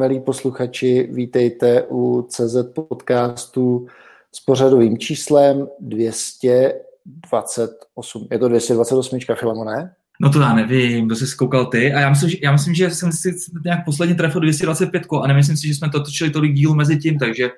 [0.00, 2.56] Milí posluchači, vítejte u CZ
[2.88, 3.86] podcastu
[4.32, 8.26] s pořadovým číslem 228.
[8.30, 9.94] Je to 228, Filemone?
[10.20, 11.92] No to já nevím, to jsi zkoukal ty.
[11.92, 15.56] A já myslím, že, já myslím, že jsem si nějak posledně trefil 225 a nemyslím
[15.56, 17.50] si, že jsme to točili tolik dílů mezi tím, takže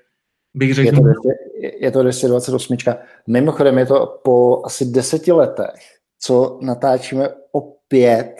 [0.54, 0.86] bych řekl...
[0.86, 1.18] Je to, 200,
[1.80, 2.76] je to 228.
[3.26, 5.80] Mimochodem je to po asi deseti letech,
[6.20, 8.34] co natáčíme opět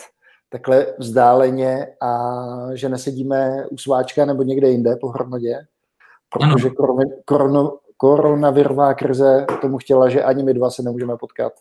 [0.52, 2.30] takhle vzdáleně a
[2.74, 5.54] že nesedíme u sváčka nebo někde jinde po hromadě,
[6.30, 11.52] protože korona, korona, koronavirová krize tomu chtěla, že ani my dva se nemůžeme potkat.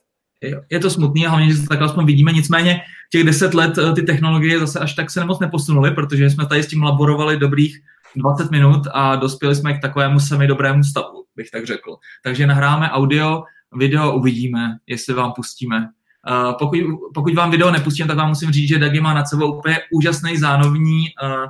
[0.69, 2.81] Je to smutný a hlavně, že se takhle aspoň vidíme, nicméně
[3.11, 6.63] těch deset let eh, ty technologie zase až tak se moc neposunuly, protože jsme tady
[6.63, 7.81] s tím laborovali dobrých
[8.15, 11.95] 20 minut a dospěli jsme k takovému semi dobrému stavu, bych tak řekl.
[12.23, 13.43] Takže nahráme audio,
[13.75, 15.89] video uvidíme, jestli vám pustíme.
[16.29, 16.79] Uh, pokud,
[17.13, 20.37] pokud vám video nepustím, tak vám musím říct, že Dagi má nad sebou úplně úžasný
[20.37, 21.45] zánovní uh,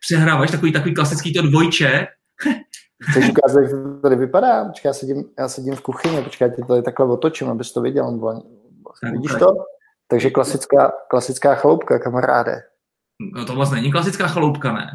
[0.00, 2.06] přehrávač, takový, takový klasický to dvojče.
[3.10, 4.64] Chceš ukázat, jak to tady vypadá?
[4.64, 7.80] Počkej, já sedím, já sedím v kuchyni, počkej, já ti tady takhle otočím, abys to
[7.80, 8.40] viděl.
[9.12, 9.46] Vidíš to?
[10.08, 12.62] Takže klasická, klasická chaloupka, kamaráde.
[13.34, 14.86] No to vlastně není klasická chaloupka, ne?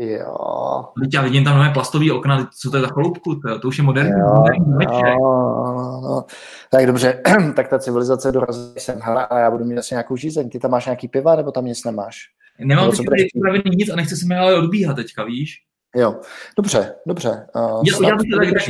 [0.00, 0.84] Jo.
[1.02, 3.78] Teď já vidím tam nové plastový okna, co to je za chaloupku, to, to už
[3.78, 4.10] je moderní.
[4.10, 4.44] Jo,
[4.90, 6.24] jo, no, no.
[6.70, 7.22] Tak dobře,
[7.56, 10.50] tak ta civilizace dorazí sem, hele, a já budu mít asi nějakou žízeň.
[10.50, 12.16] Ty tam máš nějaký piva, nebo tam nic nemáš?
[12.58, 15.56] Nemám teď připravený nic a nechce se mi ale odbíhat teďka, víš?
[15.96, 16.20] Jo,
[16.56, 17.46] dobře, dobře.
[17.54, 18.64] Uh, já, já bych tak,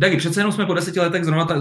[0.00, 1.54] Dagi, přece jenom jsme po deseti letech znova, ta,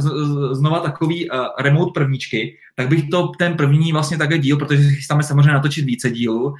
[0.52, 5.24] znova takový uh, remote prvníčky, tak bych to ten první vlastně také díl, protože chystáme
[5.24, 6.54] samozřejmě natočit více dílů, uh,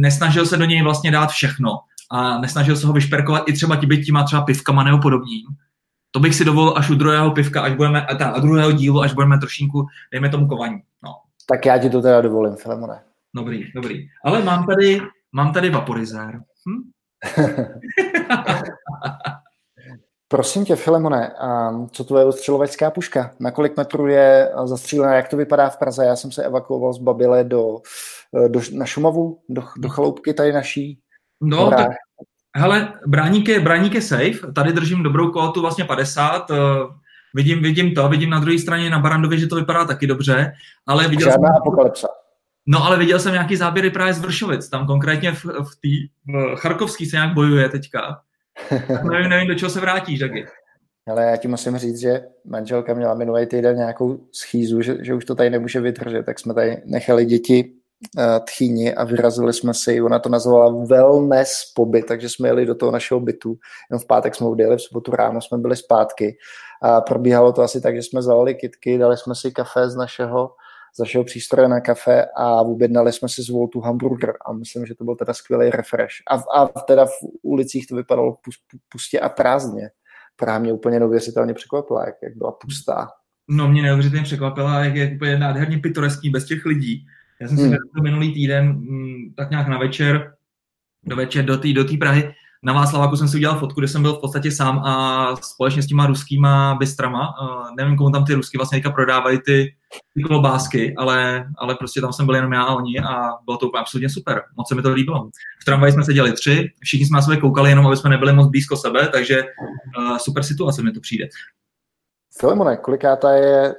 [0.00, 1.78] nesnažil se do něj vlastně dát všechno
[2.10, 5.46] a nesnažil se ho vyšperkovat i třeba tím těma třeba pivkama nebo podobným.
[6.10, 9.00] To bych si dovolil až u druhého pivka, až budeme, a, ta, a druhého dílu,
[9.00, 10.82] až budeme trošinku, dejme tomu kovaní.
[11.04, 11.14] No.
[11.48, 13.00] Tak já ti to teda dovolím, Filemone.
[13.34, 14.08] Dobrý, dobrý.
[14.24, 15.00] Ale mám tady,
[15.32, 16.40] mám tady vaporizér.
[16.68, 16.90] Hm?
[20.28, 21.32] Prosím tě, Filemone,
[21.90, 23.34] co to je ostřelovačská puška?
[23.40, 25.14] Na kolik metrů je zastřílená?
[25.14, 26.04] Jak to vypadá v Praze?
[26.04, 27.78] Já jsem se evakuoval z Babile do,
[28.48, 30.98] do, na Šumavu, do, do chaloupky tady naší.
[31.40, 31.88] No, tak,
[32.56, 36.56] hele, bráník je, bráník je safe, tady držím dobrou kvotu, vlastně 50, uh,
[37.34, 40.52] vidím, vidím to, vidím na druhé straně na Barandově, že to vypadá taky dobře,
[40.86, 41.56] ale viděl Žádná jsem...
[41.56, 42.08] apokalypsa.
[42.66, 46.56] No ale viděl jsem nějaký záběry právě z Vršovic, tam konkrétně v, v, tý, v
[46.56, 48.20] Charkovský se nějak bojuje teďka
[49.10, 50.46] nevím, nevím, do čeho se vrátíš, taky.
[51.08, 55.24] Ale já ti musím říct, že manželka měla minulý týden nějakou schýzu, že, že už
[55.24, 57.72] to tady nemůže vydržet, tak jsme tady nechali děti
[58.18, 62.74] uh, tchýni a vyrazili jsme si, ona to nazvala wellness pobyt, takže jsme jeli do
[62.74, 63.56] toho našeho bytu,
[63.90, 66.36] jenom v pátek jsme odjeli, v sobotu ráno jsme byli zpátky
[66.82, 70.50] a probíhalo to asi tak, že jsme zalali kitky, dali jsme si kafe z našeho
[70.96, 74.94] z našeho přístroje na kafe a objednali jsme si z Voltu hamburger a myslím, že
[74.94, 76.14] to byl teda skvělý refresh.
[76.30, 77.12] A, a teda v
[77.42, 78.38] ulicích to vypadalo
[78.88, 79.90] pustě a prázdně.
[80.36, 83.08] Praha mě úplně neuvěřitelně překvapila, jak, jak byla pustá.
[83.48, 87.06] No mě neuvěřitelně překvapila, jak je úplně nádherně pitoreský bez těch lidí.
[87.40, 87.76] Já jsem si hmm.
[88.02, 90.34] minulý týden mm, tak nějak na večer,
[91.04, 92.34] do večer do té do Prahy
[92.66, 95.86] na Václaváku jsem si udělal fotku, kde jsem byl v podstatě sám a společně s
[95.86, 99.74] těma ruskýma bystrama, uh, nevím, komu tam ty rusky vlastně teďka prodávají ty,
[100.14, 103.66] ty klobásky, ale, ale prostě tam jsem byl jenom já a oni a bylo to
[103.68, 104.42] úplně absolutně super.
[104.56, 105.30] Moc se mi to líbilo.
[105.62, 108.50] V tramvaji jsme seděli tři, všichni jsme na sebe koukali, jenom aby jsme nebyli moc
[108.50, 109.42] blízko sebe, takže
[109.98, 111.28] uh, super situace mi to přijde.
[112.40, 113.74] Filemone, kolikátá je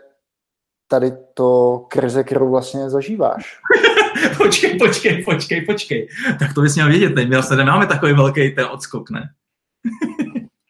[0.87, 3.59] tady to krize, kterou vlastně zažíváš?
[4.37, 6.07] počkej, počkej, počkej, počkej.
[6.39, 9.29] Tak to bys měl vědět, neměl se, nemáme takový velký ten odskok, ne?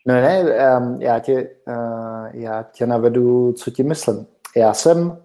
[0.08, 0.44] no ne,
[1.00, 4.26] já tě, uh, já tě navedu, co ti myslím.
[4.56, 5.18] Já jsem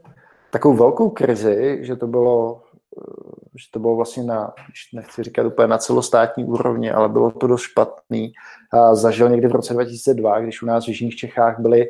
[0.50, 2.62] takovou velkou krizi, že to bylo
[2.98, 4.54] eh, že to bylo vlastně na,
[4.92, 8.32] nechci říkat úplně na celostátní úrovni, ale bylo to dost špatný.
[8.72, 11.86] A zažil někdy v roce 2002, když u nás v Jižních Čechách byly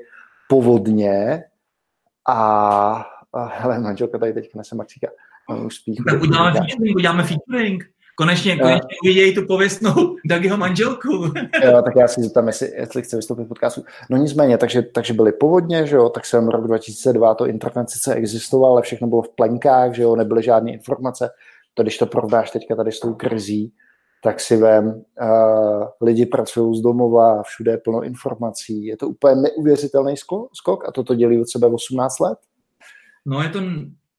[0.48, 1.44] povodně
[2.28, 2.36] a,
[3.32, 5.08] a hele, manželka tady teď nese Maxíka.
[5.68, 5.96] Spí.
[6.10, 7.84] Tak uděláme featuring, uděláme featuring.
[8.16, 11.08] Konečně, konečně uvidějí tu pověstnou Dagiho manželku.
[11.64, 13.84] jo, tak já si zeptám, jestli, jestli chce vystoupit v podcastu.
[14.10, 18.14] No nicméně, takže, takže byly povodně, že jo, tak jsem rok 2002, to internet sice
[18.14, 21.30] existoval, ale všechno bylo v plenkách, že jo, nebyly žádné informace.
[21.74, 23.72] To, když to porovnáš teďka tady s tou krizí,
[24.24, 29.34] tak si vem, uh, lidi pracují z domova, všude je plno informací, je to úplně
[29.34, 30.14] neuvěřitelný
[30.52, 32.38] skok a toto dělí od sebe 18 let.
[33.26, 33.60] No je to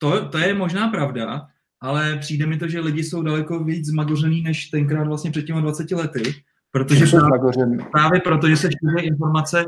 [0.03, 1.47] to, to je možná pravda,
[1.81, 5.61] ale přijde mi to, že lidi jsou daleko víc zmagořený než tenkrát vlastně před těmi
[5.61, 6.23] 20 lety,
[6.71, 9.65] protože právě, právě proto, že se šíří informace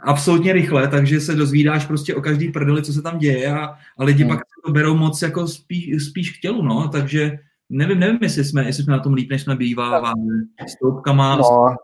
[0.00, 3.64] absolutně rychle, takže se dozvídáš prostě o každý prdeli, co se tam děje a,
[3.98, 4.36] a lidi hmm.
[4.36, 7.38] pak to berou moc jako spíš, spíš k tělu, no, takže
[7.70, 10.26] nevím, nevím, jestli jsme, jestli jsme na tom líp, než jsme býváváme.
[10.68, 11.36] S toupkama.
[11.36, 11.76] No,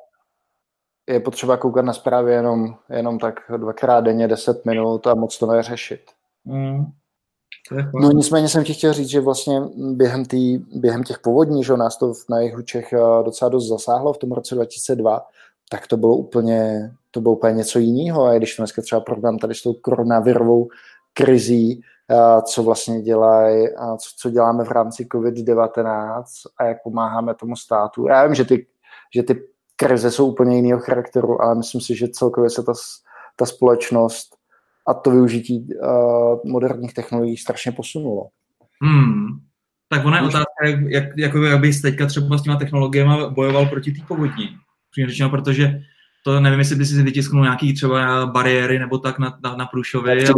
[1.08, 5.46] je potřeba koukat na zprávy jenom, jenom tak dvakrát denně, deset minut a moc to
[5.46, 6.00] neřešit.
[6.44, 6.84] Mm.
[7.94, 11.96] No nicméně jsem ti chtěl říct, že vlastně během, tý, během těch povodní, že nás
[11.96, 15.26] to na jihu Čech eh, docela dost zasáhlo v tom roce 2002,
[15.70, 18.24] tak to bylo úplně, to bylo úplně něco jiného.
[18.24, 20.68] A když dneska třeba program tady s tou koronavirovou
[21.12, 26.22] krizí, eh, co vlastně dělají, co, co děláme v rámci COVID-19
[26.58, 28.06] a jak pomáháme tomu státu.
[28.06, 28.66] Já vím, že ty,
[29.14, 29.42] že ty
[29.82, 32.72] krize jsou úplně jiného charakteru, ale myslím si, že celkově se ta,
[33.36, 34.36] ta společnost
[34.88, 38.28] a to využití uh, moderních technologií strašně posunulo.
[38.82, 39.26] Hmm.
[39.88, 43.66] Tak ona je otázka, jak, jak, jako, jak bys teďka třeba s těma technologiemi bojoval
[43.66, 44.48] proti té povodní.
[45.06, 45.80] Řečeno, protože
[46.24, 50.24] to nevím, jestli by si vytisknul nějaký třeba bariéry nebo tak na, na, na průšově.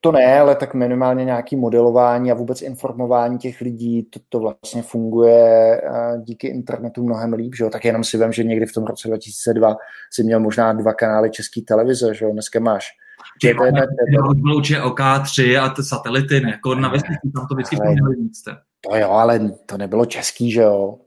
[0.00, 4.82] to ne, ale tak minimálně nějaký modelování a vůbec informování těch lidí, to, to vlastně
[4.82, 5.80] funguje
[6.18, 7.70] díky internetu mnohem líp, že jo?
[7.70, 9.76] tak jenom si vím, že někdy v tom roce 2002
[10.12, 12.32] si měl možná dva kanály české televize, že jo?
[12.32, 12.88] dneska máš
[13.34, 13.54] určitě
[14.80, 17.76] OK3 a ty satelity, ne, jako na vesnici, tam to vždycky
[18.18, 18.42] víc.
[18.90, 20.98] To jo, ale to nebylo český, že jo.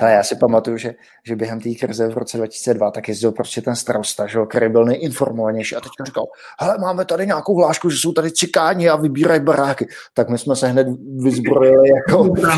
[0.00, 0.94] Ale já si pamatuju, že,
[1.26, 4.84] že během té krize v roce 2002 tak jezdil prostě ten starosta, že, který byl
[4.84, 6.24] nejinformovanější a teďka říkal,
[6.60, 9.88] hele, máme tady nějakou hlášku, že jsou tady cikáni a vybírají baráky.
[10.14, 10.86] Tak my jsme se hned
[11.16, 12.52] vyzbrojili jako, eh,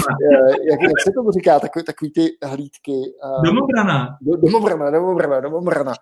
[0.71, 2.93] jak, jak, se tomu říká, takový, takový ty hlídky.
[3.45, 4.09] Domobrana.
[4.23, 5.93] Domobrana, domobrana, domobrana.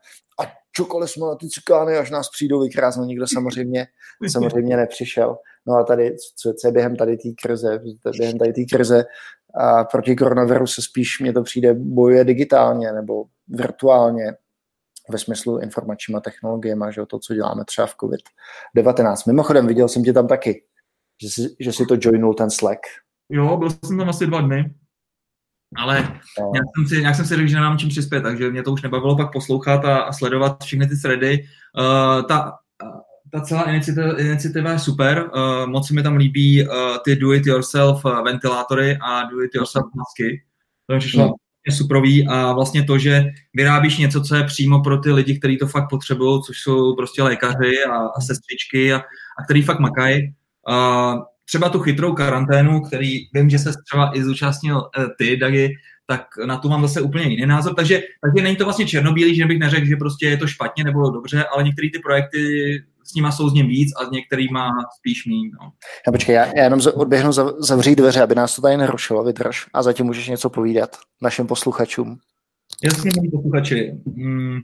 [0.40, 3.08] A čekali jsme na ty cikány, až nás přijdou vykrásnout.
[3.08, 3.87] Nikdo samozřejmě,
[4.31, 5.37] samozřejmě nepřišel.
[5.67, 7.81] No a tady, co, co je během tady té krize,
[8.19, 9.05] během tady té krize
[9.55, 14.32] a proti koronaviru se spíš mě to přijde bojuje digitálně nebo virtuálně
[15.11, 19.14] ve smyslu informačníma technologiemi, že to, co děláme třeba v COVID-19.
[19.26, 20.62] Mimochodem, viděl jsem tě tam taky,
[21.23, 22.81] že si, že si to joinul ten Slack.
[23.29, 24.75] Jo, byl jsem tam asi dva dny,
[25.76, 26.03] ale
[26.41, 26.50] no.
[26.53, 28.82] nějak, jsem si, nějak jsem si řekl, že nemám čím přispět, takže mě to už
[28.82, 31.44] nebavilo pak poslouchat a, a sledovat všechny ty thready.
[31.79, 32.58] Uh, ta
[33.32, 35.31] ta celá iniciativa, iniciativa je super.
[35.35, 36.73] Uh, moc se mi tam líbí uh,
[37.05, 40.43] ty do-it-yourself uh, ventilátory a do-it-yourself masky.
[40.87, 41.77] To je přišlo mm.
[41.77, 43.25] superový a vlastně to, že
[43.55, 47.23] vyrábíš něco, co je přímo pro ty lidi, kteří to fakt potřebují, což jsou prostě
[47.23, 48.97] lékaři a, a sestřičky a,
[49.38, 50.35] a který fakt makají.
[50.69, 55.75] Uh, třeba tu chytrou karanténu, který vím, že se třeba i zúčastnil uh, ty, Dagi,
[56.06, 57.75] tak na to mám zase úplně jiný názor.
[57.75, 61.10] Takže, takže není to vlastně černobílý, že bych neřekl, že prostě je to špatně nebo
[61.10, 62.41] dobře, ale některé ty projekty
[63.05, 65.51] s nima jsou z něm víc a s některýma spíš míň.
[65.61, 65.73] No.
[66.07, 69.83] Já počkej, já, já jenom odběhnu zavřít dveře, aby nás to tady nerušilo, vydrž a
[69.83, 72.19] zatím můžeš něco povídat našim posluchačům.
[72.85, 73.93] Jasně, milí posluchači.
[74.17, 74.59] Hmm,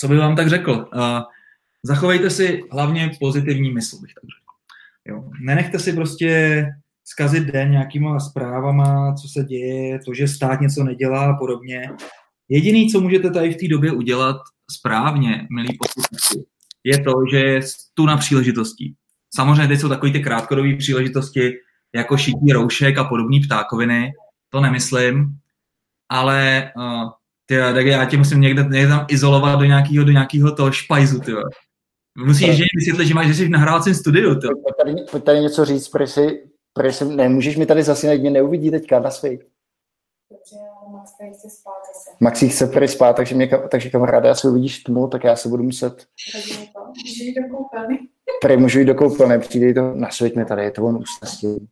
[0.00, 0.88] co bych vám tak řekl?
[0.94, 1.20] Uh,
[1.82, 4.42] zachovejte si hlavně pozitivní mysl, bych tak řekl.
[5.04, 5.30] Jo.
[5.40, 6.66] Nenechte si prostě
[7.04, 11.90] zkazit den nějakýma zprávama, co se děje, to, že stát něco nedělá a podobně.
[12.48, 14.36] Jediný, co můžete tady v té době udělat
[14.70, 16.51] správně, milí posluchači,
[16.84, 17.60] je to, že je
[17.94, 18.94] tu na příležitostí.
[19.34, 21.52] Samozřejmě teď jsou takové ty krátkodobé příležitosti,
[21.94, 24.12] jako šití roušek a podobné ptákoviny,
[24.48, 25.26] to nemyslím,
[26.08, 27.10] ale uh,
[27.46, 31.20] ty, tak já tě musím někde, někde tam izolovat do nějakého, do nějakého toho špajzu,
[31.20, 31.32] ty.
[32.18, 34.46] Musíš že vysvětlit, že máš, že jsi v nahrávacím studiu, ty.
[34.46, 36.42] Pojď tady, pojď tady něco říct, protože si,
[36.90, 39.10] si, nemůžeš mi tady zase, mě neuvidí teďka na
[41.30, 42.16] svej.
[42.20, 45.48] Maxi chce prý spát, takže, mě, takže kamaráde, já se uvidíš tmu, tak já se
[45.48, 46.06] budu muset...
[46.86, 47.98] Můžu jít do koupelny.
[48.42, 51.68] Prý můžu jít do koupelny, přijde to, nasvěť mi tady, je to on ústností.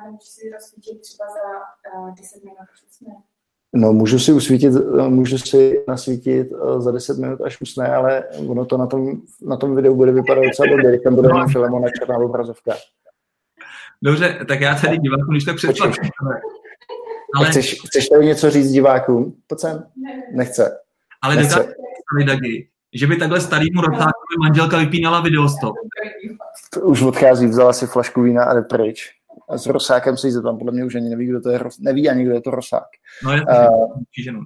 [0.00, 3.14] Ale můžu si rozsvítit třeba za uh, 10 minut, přesně.
[3.76, 4.72] No, můžu si usvítit,
[5.08, 9.56] můžu si nasvítit uh, za 10 minut až usne, ale ono to na tom, na
[9.56, 12.74] tom videu bude vypadat docela dobře, když tam bude jenom Filemona černá obrazovka.
[14.02, 15.94] Dobře, tak já tady divákům, když to představím.
[17.36, 17.48] Ale...
[17.50, 19.36] Chceš, chceš tady něco říct divákům?
[19.46, 19.84] Pojď sem.
[20.32, 20.78] Nechce.
[21.22, 21.74] Ale Nechce.
[22.26, 25.74] Dagi, že by takhle starýmu rotákovi manželka vypínala videostop.
[26.82, 29.10] Už odchází, vzala si flašku vína a jde pryč.
[29.48, 32.24] A s Rosákem se tam podle mě už ani neví, kdo to je, neví ani,
[32.24, 32.88] kdo je to Rosák.
[33.24, 34.40] No je to uh, ženu.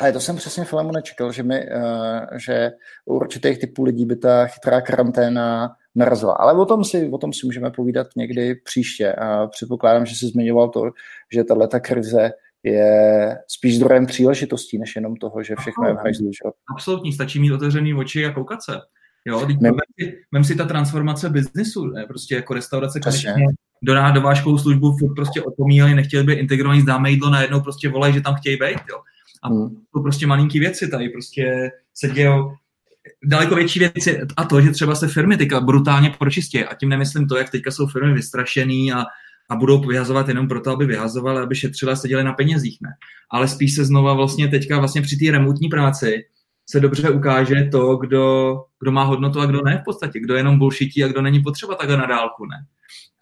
[0.00, 2.72] Ale to jsem přesně filmu nečekal, že, mi, uh, že
[3.04, 6.32] u určitých typů lidí by ta chytrá karanténa narazila.
[6.32, 9.12] Ale o tom, si, o tom si můžeme povídat někdy příště.
[9.12, 10.90] A předpokládám, že jsi zmiňoval to,
[11.32, 12.30] že tato krize
[12.62, 16.30] je spíš zdrojem příležitostí, než jenom toho, že všechno je v hajzlu.
[16.70, 18.72] Absolutně, stačí mít otevřený oči a koukat se.
[19.24, 22.04] Jo, teď mem, si, mem si ta transformace biznesu, ne?
[22.06, 23.34] prostě jako restaurace konečně
[23.82, 28.34] dodá dovážkovou službu, prostě opomíjeli, nechtěli by integrovaný zdáme jídlo, najednou prostě volají, že tam
[28.34, 28.98] chtějí být, jo.
[29.42, 29.76] A hmm.
[29.94, 32.52] to prostě malinký věci tady prostě se dějou
[33.24, 36.64] daleko větší věc je a to, že třeba se firmy teďka brutálně pročistí.
[36.64, 39.04] A tím nemyslím to, jak teďka jsou firmy vystrašený a,
[39.50, 42.90] a budou vyhazovat jenom proto, aby vyhazovali, aby šetřili a seděli na penězích, ne.
[43.30, 46.24] Ale spíš se znova vlastně teďka vlastně při té remotní práci
[46.70, 50.58] se dobře ukáže to, kdo, kdo má hodnotu a kdo ne v podstatě, kdo jenom
[50.58, 52.56] bullshití a kdo není potřeba takhle na dálku, ne.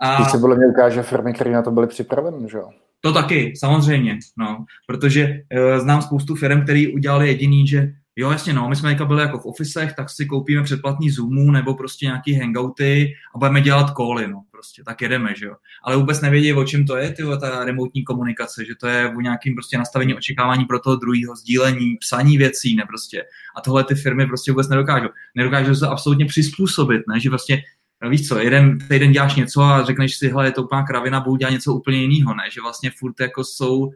[0.00, 0.14] A...
[0.14, 2.68] Spíš se podle mě ukáže firmy, které na to byly připraveny, že jo?
[3.00, 8.52] To taky, samozřejmě, no, protože uh, znám spoustu firm, které udělali jediný, že jo, jasně,
[8.52, 12.06] no, my jsme teďka byli jako v ofisech, tak si koupíme předplatný Zoomu nebo prostě
[12.06, 15.54] nějaký hangouty a budeme dělat koly, no, prostě, tak jedeme, že jo.
[15.84, 19.20] Ale vůbec nevědí, o čem to je, ty, ta remotní komunikace, že to je o
[19.20, 23.22] nějakým prostě nastavení očekávání pro toho druhého, sdílení, psaní věcí, ne prostě.
[23.56, 25.08] A tohle ty firmy prostě vůbec nedokážou.
[25.34, 27.62] Nedokážou se absolutně přizpůsobit, ne, že vlastně
[28.08, 31.36] víš co, jeden týden děláš něco a řekneš si, hele, je to úplná kravina, budu
[31.36, 32.42] dělat něco úplně jiného, ne?
[32.52, 33.90] Že vlastně furt jako jsou,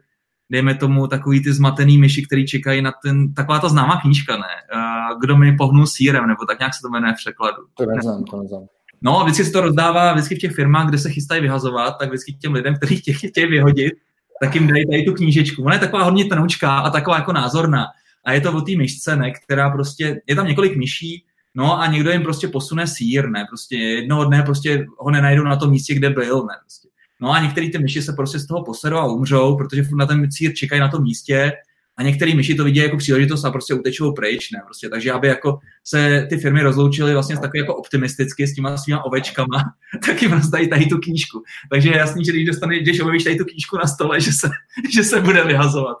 [0.49, 4.77] dejme tomu, takový ty zmatený myši, který čekají na ten, taková ta známá knížka, ne?
[5.21, 7.57] Kdo mi pohnul sírem, nebo tak nějak se to jmenuje v překladu.
[7.77, 8.65] To neznám, to neznám.
[9.01, 12.33] No, vždycky se to rozdává, vždycky v těch firmách, kde se chystají vyhazovat, tak vždycky
[12.33, 13.93] těm lidem, kteří chtějí, chtějí vyhodit,
[14.41, 15.63] tak jim dají tady tu knížečku.
[15.63, 17.85] Ona je taková hodně tenoučká a taková jako názorná.
[18.25, 21.25] A je to o té myšce, ne, která prostě, je tam několik myší,
[21.57, 25.55] No a někdo jim prostě posune sír, ne, prostě jednoho dne prostě ho nenajdou na
[25.55, 26.87] tom místě, kde byl, ne, prostě.
[27.21, 30.31] No a některý ty myši se prostě z toho posedou a umřou, protože na ten
[30.31, 31.51] sír čekají na tom místě
[31.97, 34.89] a některý myši to vidí jako příležitost a prostě utečou pryč, ne, prostě.
[34.89, 39.63] Takže aby jako se ty firmy rozloučily vlastně takový jako optimisticky s těma svýma ovečkama,
[40.05, 41.43] tak jim rozdají tady tu knížku.
[41.71, 44.49] Takže je jasný, že když dostaneš, když objevíš tady tu knížku na stole, že se,
[44.93, 45.97] že se bude vyhazovat.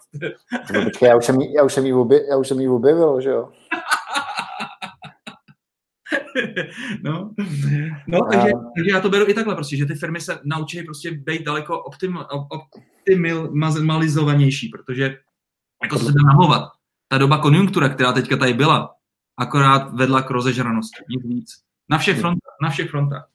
[0.73, 1.63] No, počkej, já už jsem já
[2.37, 3.49] už jsem jí objevil, že jo?
[7.03, 7.31] no,
[8.07, 11.11] no takže, takže, já to beru i takhle prostě, že ty firmy se naučí prostě
[11.11, 12.19] být daleko optim,
[12.49, 15.17] optimalizovanější, protože
[15.83, 16.69] jako se dá namluvat.
[17.07, 18.95] Ta doba konjunktura, která teďka tady byla,
[19.39, 21.51] akorát vedla k rozežranosti, nic víc.
[21.89, 23.27] Na všech frontách, na všech frontách.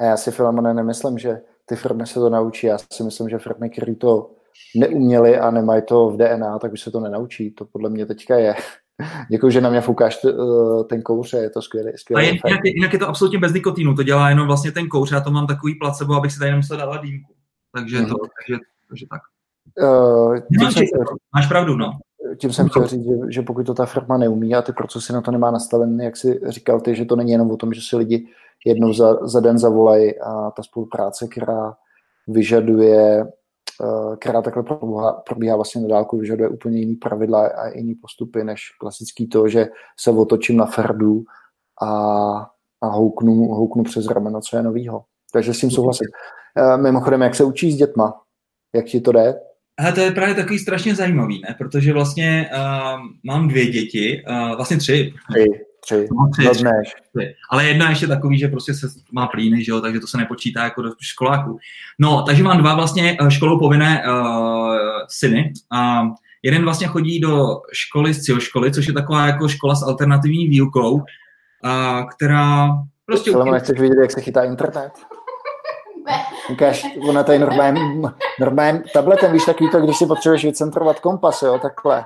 [0.00, 2.66] A já si, Filamone, nemyslím, že ty firmy se to naučí.
[2.66, 4.30] Já si myslím, že firmy, které to
[4.76, 7.50] neuměly a nemají to v DNA, tak už se to nenaučí.
[7.50, 8.54] To podle mě teďka je.
[9.30, 12.60] Děkuji, že na mě foukáš t, uh, ten kouř, je to skvělý a jen, jinak,
[12.64, 15.30] je, jinak je to absolutně bez nikotinu, to dělá jenom vlastně ten kouř, já to
[15.30, 17.32] mám takový placebo, abych si tady nemusel dát dýmku.
[17.74, 18.06] Takže, mm.
[18.06, 19.20] to, takže, takže tak.
[19.80, 20.86] Uh, máš, jsem,
[21.34, 21.92] máš pravdu, no.
[22.36, 25.20] Tím jsem chtěl říct, že, že pokud to ta firma neumí a ty procesy na
[25.20, 27.96] to nemá nastavené, jak si říkal ty, že to není jenom o tom, že si
[27.96, 28.26] lidi
[28.64, 31.74] jednou za, za den zavolají a ta spolupráce, která
[32.28, 33.30] vyžaduje Eh,
[34.18, 38.62] která takhle probíhá, probíhá vlastně na dálku, vyžaduje úplně jiný pravidla a jiný postupy, než
[38.80, 39.68] klasický to, že
[40.00, 41.24] se otočím na ferdu
[41.82, 41.90] a,
[42.80, 45.04] a houknu, houknu přes rameno, co je novýho.
[45.32, 46.06] Takže s tím souhlasím.
[46.56, 48.20] Eh, mimochodem, jak se učí s dětma?
[48.74, 49.34] Jak ti to jde?
[49.78, 51.54] A to je právě takový strašně zajímavý, ne?
[51.58, 55.14] protože vlastně uh, mám dvě děti, uh, vlastně tři.
[55.30, 55.71] Tři.
[55.84, 56.08] Tři.
[56.12, 56.64] No, tři, tři,
[57.16, 57.34] tři.
[57.50, 60.64] Ale jedna ještě takový, že prostě se má plíny, že jo, takže to se nepočítá
[60.64, 61.58] jako do školáku.
[61.98, 64.76] No, takže mám dva vlastně eh, školou povinné uh,
[65.08, 65.52] syny.
[65.72, 66.02] A
[66.42, 70.92] jeden vlastně chodí do školy z školy, což je taková jako škola s alternativní výukou,
[70.94, 71.02] uh,
[72.16, 72.68] která
[73.06, 73.34] prostě...
[73.34, 74.92] Ale nechceš vidět, jak se chytá internet?
[76.50, 81.58] Ukáž, ona tady normálním, normálním tabletem, víš, takový to, když si potřebuješ vycentrovat kompas, jo,
[81.62, 82.04] takhle.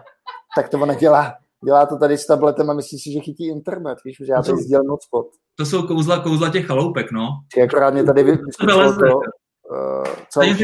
[0.56, 1.34] Tak to ona dělá
[1.66, 4.62] dělá to tady s tabletem a myslí si, že chytí internet, víš, že já tady
[4.62, 5.26] sdělím hotspot.
[5.58, 7.28] To jsou kouzla, kouzla těch chaloupek, no.
[7.54, 10.62] Či akorát mě tady vyskočilo to, uh, co už,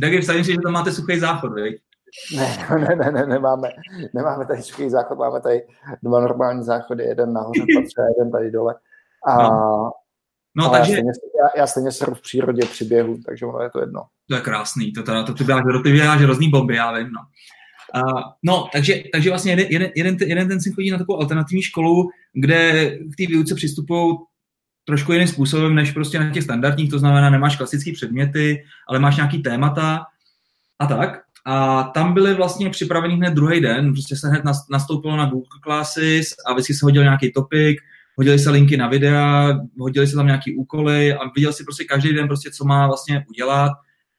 [0.00, 1.82] Tak je si, že tam máte suchý záchod, viď?
[2.36, 3.68] Ne, ne, ne, ne, nemáme,
[4.14, 5.66] nemáme tady suchý záchod, máme tady
[6.02, 8.74] dva normální záchody, jeden nahoře patře, jeden tady dole.
[9.26, 9.90] A, no.
[10.56, 10.92] No, takže...
[10.92, 14.02] Já stejně, já, já stejně v přírodě přiběhu, takže ono je to jedno.
[14.28, 15.34] To je krásný, to teda, to
[15.82, 17.20] ty děláš hrozný bomby, já vím, no.
[17.96, 21.62] Uh, no, takže, takže vlastně jeden, jeden, jeden, jeden ten syn chodí na takovou alternativní
[21.62, 24.16] školu, kde k té výuce přistupují
[24.84, 29.16] trošku jiným způsobem, než prostě na těch standardních, to znamená, nemáš klasické předměty, ale máš
[29.16, 30.04] nějaký témata
[30.78, 31.20] a tak.
[31.46, 36.34] A tam byly vlastně připravený hned druhý den, prostě se hned nastoupilo na Google Classes
[36.46, 37.80] a vždycky se hodil nějaký topik,
[38.16, 42.12] hodili se linky na videa, hodili se tam nějaký úkoly a viděl si prostě každý
[42.12, 43.72] den prostě, co má vlastně udělat.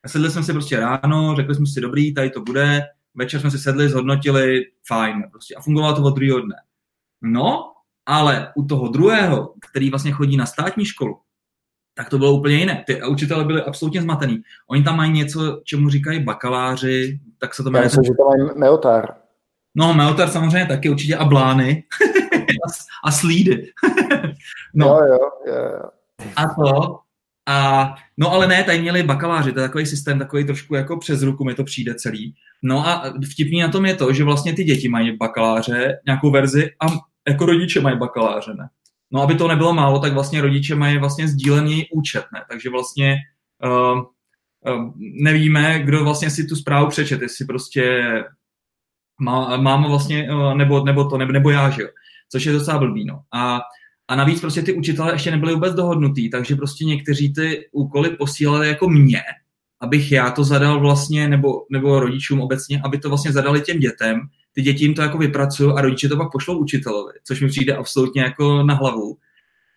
[0.04, 2.82] A sedli jsme si prostě ráno, řekli jsme si, dobrý, tady to bude,
[3.16, 6.56] večer jsme si sedli, zhodnotili, fajn, prostě a fungovalo to od druhého dne.
[7.22, 7.74] No,
[8.06, 11.20] ale u toho druhého, který vlastně chodí na státní školu,
[11.94, 12.84] tak to bylo úplně jiné.
[12.88, 14.42] Ty učitelé byli absolutně zmatený.
[14.70, 17.86] Oni tam mají něco, čemu říkají bakaláři, tak se to jmenuje.
[17.86, 19.16] myslím, že tam mají meotar.
[19.76, 21.84] No, meotar samozřejmě taky určitě a blány
[22.68, 22.72] a,
[23.08, 23.72] a slídy.
[24.74, 24.88] no.
[24.88, 25.90] Jo, jo, jo.
[26.36, 27.00] A to,
[27.52, 31.22] a, no ale ne, tady měli bakaláři, to je takový systém, takový trošku jako přes
[31.22, 32.36] ruku mi to přijde celý.
[32.64, 36.70] No a vtipný na tom je to, že vlastně ty děti mají bakaláře, nějakou verzi
[36.80, 36.86] a
[37.28, 38.70] jako rodiče mají bakaláře, ne?
[39.12, 42.44] No aby to nebylo málo, tak vlastně rodiče mají vlastně sdílený účet, ne?
[42.50, 43.16] Takže vlastně
[43.66, 44.00] uh,
[44.74, 48.04] uh, nevíme, kdo vlastně si tu zprávu přečet, jestli prostě
[49.22, 51.88] má, máma vlastně, uh, nebo, nebo to, nebo, nebo já, že jo?
[52.32, 53.22] Což je docela blbý, no.
[53.34, 53.60] A,
[54.12, 58.68] a navíc prostě ty učitelé ještě nebyli vůbec dohodnutý, takže prostě někteří ty úkoly posílali
[58.68, 59.22] jako mě,
[59.82, 64.20] abych já to zadal vlastně, nebo, nebo rodičům obecně, aby to vlastně zadali těm dětem,
[64.54, 67.76] ty děti jim to jako vypracují a rodiče to pak pošlou učitelovi, což mi přijde
[67.76, 69.18] absolutně jako na hlavu.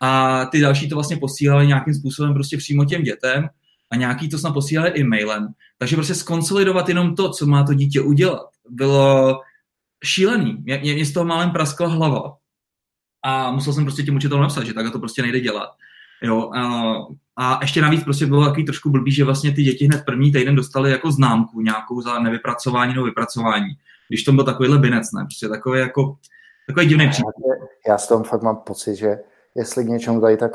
[0.03, 3.49] A ty další to vlastně posílali nějakým způsobem prostě přímo těm dětem
[3.91, 5.49] a nějaký to snad posílali e-mailem.
[5.79, 9.39] Takže prostě skonsolidovat jenom to, co má to dítě udělat, bylo
[10.05, 10.57] šílený.
[10.63, 12.44] Mě, mě z toho málem praskla hlava.
[13.25, 15.69] A musel jsem prostě těm učitelům napsat, že takhle to prostě nejde dělat.
[16.23, 16.95] Jo, a,
[17.37, 20.57] a ještě navíc prostě bylo takový trošku blbý, že vlastně ty děti hned první týden
[20.57, 23.69] dostali jako známku nějakou za nevypracování nebo vypracování.
[24.09, 25.25] Když to byl takovýhle binec, ne?
[25.25, 26.17] Prostě takový jako
[26.67, 27.35] takový divný příklad.
[27.89, 29.19] Já s tom fakt mám pocit, že
[29.57, 30.49] jestli k něčemu tady ta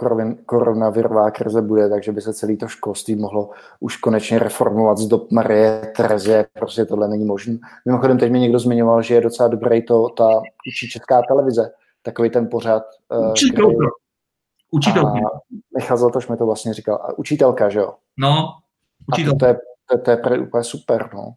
[0.46, 3.50] koronavirová krize bude, takže by se celý to školství mohlo
[3.80, 7.58] už konečně reformovat z dob Marie Terezie, prostě tohle není možné.
[7.86, 11.72] Mimochodem, teď mi někdo zmiňoval, že je docela dobrý to, ta učí česká televize,
[12.10, 12.84] takový ten pořad.
[13.32, 13.88] Učitel, který...
[14.72, 15.20] Učitelka.
[15.78, 16.96] Michal Zlatoš mi to vlastně říkal.
[16.96, 17.94] A učitelka, že jo?
[18.18, 18.48] No,
[19.14, 19.50] učitelka.
[19.50, 19.54] A
[19.90, 21.34] to, to, je, to, to je úplně super, no.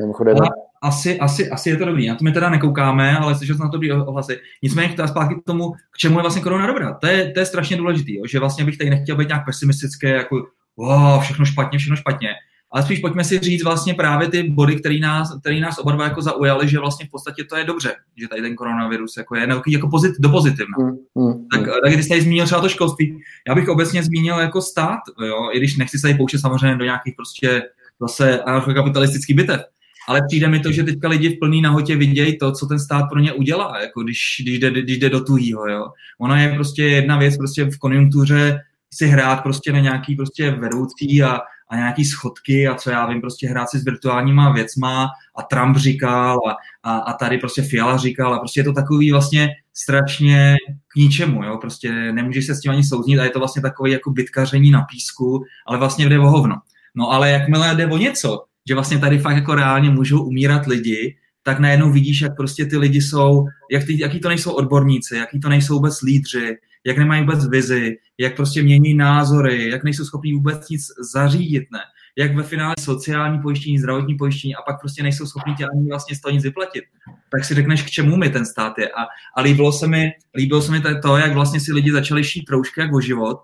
[0.00, 0.36] Mimochodem,
[0.82, 2.08] asi, asi, asi je to dobrý.
[2.08, 4.40] Na to my teda nekoukáme, ale slyšel jsem na to dobrý ohlasy.
[4.62, 6.94] Nicméně teda zpátky k tomu, k čemu je vlastně korona dobrá.
[6.94, 10.36] To je, to je strašně důležité, že vlastně bych tady nechtěl být nějak pesimistické, jako
[10.76, 12.28] wow, všechno špatně, všechno špatně.
[12.72, 16.04] Ale spíš pojďme si říct vlastně právě ty body, které nás, který nás oba dva
[16.04, 19.48] jako zaujaly, že vlastně v podstatě to je dobře, že tady ten koronavirus jako je
[19.68, 20.76] jako pozit, do pozitivna.
[20.78, 21.66] Mm, mm, tak, mm.
[21.84, 25.50] tak když jste tady zmínil třeba to školství, já bych obecně zmínil jako stát, jo,
[25.52, 27.62] i když nechci se tady pouštět samozřejmě do nějakých prostě
[28.00, 29.60] zase anarchokapitalistický bitev,
[30.08, 33.04] ale přijde mi to, že teďka lidi v plný nahotě vidějí to, co ten stát
[33.10, 35.88] pro ně udělá, jako když, když, jde, když jde do tuhýho, jo.
[36.20, 38.60] Ono je prostě jedna věc prostě v konjunktuře
[38.92, 43.20] si hrát prostě na nějaký prostě vedoucí a, a nějaký schodky a co já vím,
[43.20, 47.96] prostě hrát si s virtuálníma věcma a Trump říkal a, a, a tady prostě Fiala
[47.96, 50.56] říkal a prostě je to takový vlastně strašně
[50.88, 53.92] k ničemu, jo, prostě nemůžeš se s tím ani souznit a je to vlastně takový
[53.92, 56.56] jako bitkaření na písku, ale vlastně jde o hovno.
[56.94, 61.16] No ale jakmile jde o něco, že vlastně tady fakt jako reálně můžou umírat lidi,
[61.42, 65.40] tak najednou vidíš, jak prostě ty lidi jsou, jak ty, jaký to nejsou odborníci, jaký
[65.40, 70.32] to nejsou vůbec lídři, jak nemají vůbec vizi, jak prostě mění názory, jak nejsou schopní
[70.32, 71.78] vůbec nic zařídit, ne?
[72.18, 76.16] Jak ve finále sociální pojištění, zdravotní pojištění a pak prostě nejsou schopní tě ani vlastně
[76.16, 76.84] z toho nic vyplatit.
[77.30, 78.88] Tak si řekneš, k čemu mi ten stát je.
[78.88, 79.02] A,
[79.36, 82.80] a líbilo, se mi, líbilo se mi to, jak vlastně si lidi začali šít roušky
[82.80, 83.38] jak o život,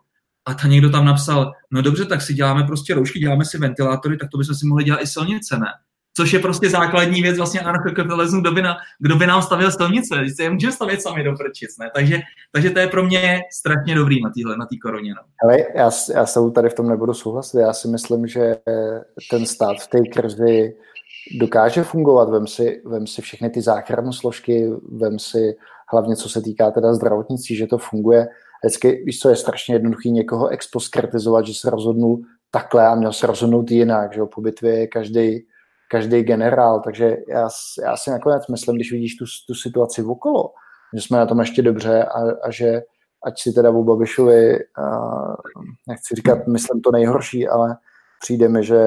[0.44, 4.16] a ta někdo tam napsal, no dobře, tak si děláme prostě roušky, děláme si ventilátory,
[4.16, 5.66] tak to bychom si mohli dělat i silnice, ne?
[6.16, 10.37] Což je prostě základní věc vlastně anarchokapitalismu, kdo na, kdo by nám stavil silnice, když
[10.37, 11.90] se je můžeme stavět sami do prčic, ne?
[11.94, 12.20] Takže,
[12.53, 15.22] takže to je pro mě strašně dobrý na téhle, na té koroně, no.
[15.44, 18.57] Ale já, já se tady v tom nebudu souhlasit, já si myslím, že
[19.31, 20.75] ten stát v té krizi
[21.40, 25.57] dokáže fungovat, vem si, vem si všechny ty záchranné složky, vem si
[25.92, 28.29] hlavně co se týká teda zdravotnictví, že to funguje.
[28.64, 33.12] Vždycky, víš co, je strašně jednoduchý někoho expos kritizovat, že se rozhodnul takhle a měl
[33.12, 35.44] se rozhodnout jinak, že jo, po bitvě je každý,
[35.92, 37.48] každý generál, takže já,
[37.85, 40.50] já si nakonec myslím, když vidíš tu, tu situaci okolo,
[40.94, 42.83] že jsme na tom ještě dobře a, a že
[43.26, 45.35] ať si teda o Babišovi, uh,
[45.88, 47.76] nechci říkat, myslím to nejhorší, ale
[48.22, 48.81] přijde mi, že,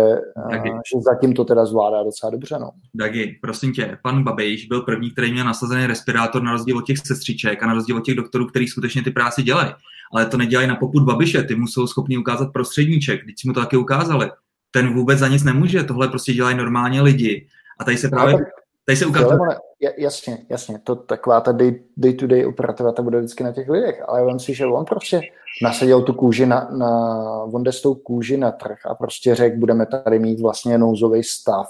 [0.52, 0.70] Dagi.
[0.70, 2.58] že zatím to teda zvládá docela dobře.
[2.60, 2.70] No.
[2.94, 6.98] Dagi, prosím tě, pan Babiš byl první, který měl nasazený respirátor na rozdíl od těch
[6.98, 9.74] sestřiček a na rozdíl od těch doktorů, který skutečně ty práci dělají.
[10.14, 13.54] Ale to nedělají na poput Babiše, ty mu jsou schopni ukázat prostředníček, když si mu
[13.54, 14.32] to taky ukázali.
[14.76, 17.48] Ten vůbec za nic nemůže, tohle prostě dělají normálně lidi.
[17.80, 18.36] A tady se právě...
[18.86, 19.40] Tady se ukazuje.
[19.98, 21.52] Jasně, jasně, to taková ta
[21.98, 25.22] day-to-day operativa ta bude vždycky na těch lidech, ale on si, že on prostě
[25.64, 26.90] nasadil tu kůži na, na
[27.44, 31.24] on jde s tou kůži na trh a prostě řekl, budeme tady mít vlastně nouzový
[31.24, 31.68] stav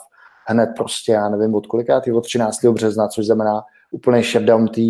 [0.47, 2.65] hned prostě, já nevím od kolikátý, od 13.
[2.65, 4.81] března, což znamená úplný shutdown té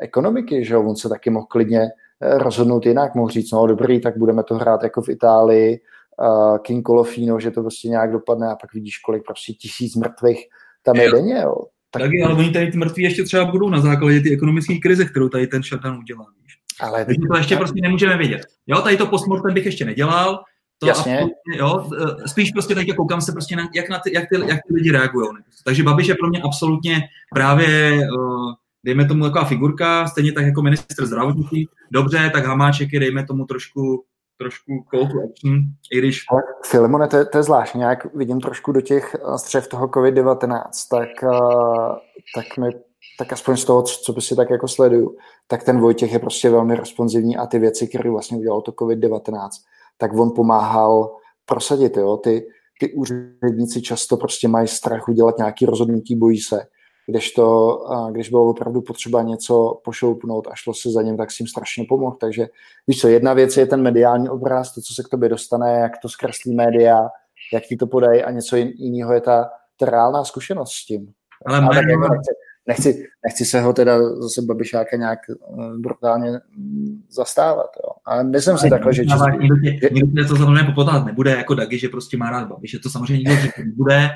[0.00, 1.82] ekonomiky, že on se taky mohl klidně
[2.20, 5.80] eh, rozhodnout jinak, mohl říct, no dobrý, tak budeme to hrát jako v Itálii,
[6.18, 10.46] uh, King Colofino, že to prostě nějak dopadne a pak vidíš, kolik prostě tisíc mrtvých
[10.84, 11.54] tam je denně, jo.
[11.90, 12.02] Tak...
[12.02, 15.28] Taky, ale oni tady ty mrtví ještě třeba budou na základě ty ekonomické krize, kterou
[15.28, 16.26] tady ten shutdown udělá.
[16.42, 16.58] Víš?
[16.80, 18.40] Ale Takže to ještě prostě nemůžeme vědět.
[18.66, 20.44] Jo, tady to postmortem bych ještě nedělal,
[20.78, 21.26] to Jasně.
[21.56, 21.88] jo,
[22.24, 24.74] e, spíš prostě teď koukám se prostě na, jak, na ty, jak, ty, jak ty
[24.74, 25.28] lidi reagují.
[25.64, 27.00] Takže Babiš je pro mě absolutně
[27.34, 28.06] právě, e,
[28.84, 31.68] dejme tomu taková figurka, stejně tak jako minister zdravotnictví.
[31.92, 34.04] Dobře, tak Hamáček je, dejme tomu trošku
[34.38, 35.58] trošku call to action,
[35.92, 36.24] i když...
[36.30, 41.08] Ale Filemone, to, to je zvláštní, jak vidím trošku do těch střev toho COVID-19, tak,
[42.34, 42.70] tak mi
[43.18, 45.16] tak aspoň z toho, co by si tak jako sleduju,
[45.46, 49.48] tak ten Vojtěch je prostě velmi responsivní a ty věci, které vlastně udělal to COVID-19,
[49.98, 51.16] tak on pomáhal
[51.46, 52.46] prosadit, jo, ty,
[52.80, 56.66] ty úředníci často prostě mají strach udělat nějaký rozhodnutí, bojí se.
[57.06, 57.78] Když, to,
[58.10, 61.84] když bylo opravdu potřeba něco pošoupnout a šlo se za ním, tak si jim strašně
[61.88, 62.16] pomohl.
[62.20, 62.46] Takže
[62.86, 65.92] víš co, jedna věc je ten mediální obraz, to, co se k tobě dostane, jak
[66.02, 67.08] to zkreslí média,
[67.52, 71.12] jak ti to podají a něco jiného je ta, ta reálná zkušenost s tím.
[71.46, 72.30] Ale, Ale tak jako nechci,
[72.66, 77.70] nechci, nechci se ho teda zase Babišáka nějak uh, brutálně mm, zastávat.
[77.76, 77.94] Jo.
[78.04, 79.02] Ale myslím si takhle, že...
[79.40, 82.90] Nikdo, tě, nikdo to samozřejmě popotát nebude jako Dagi, že prostě má rád Babiše, to
[82.90, 84.10] samozřejmě nikdo nebude.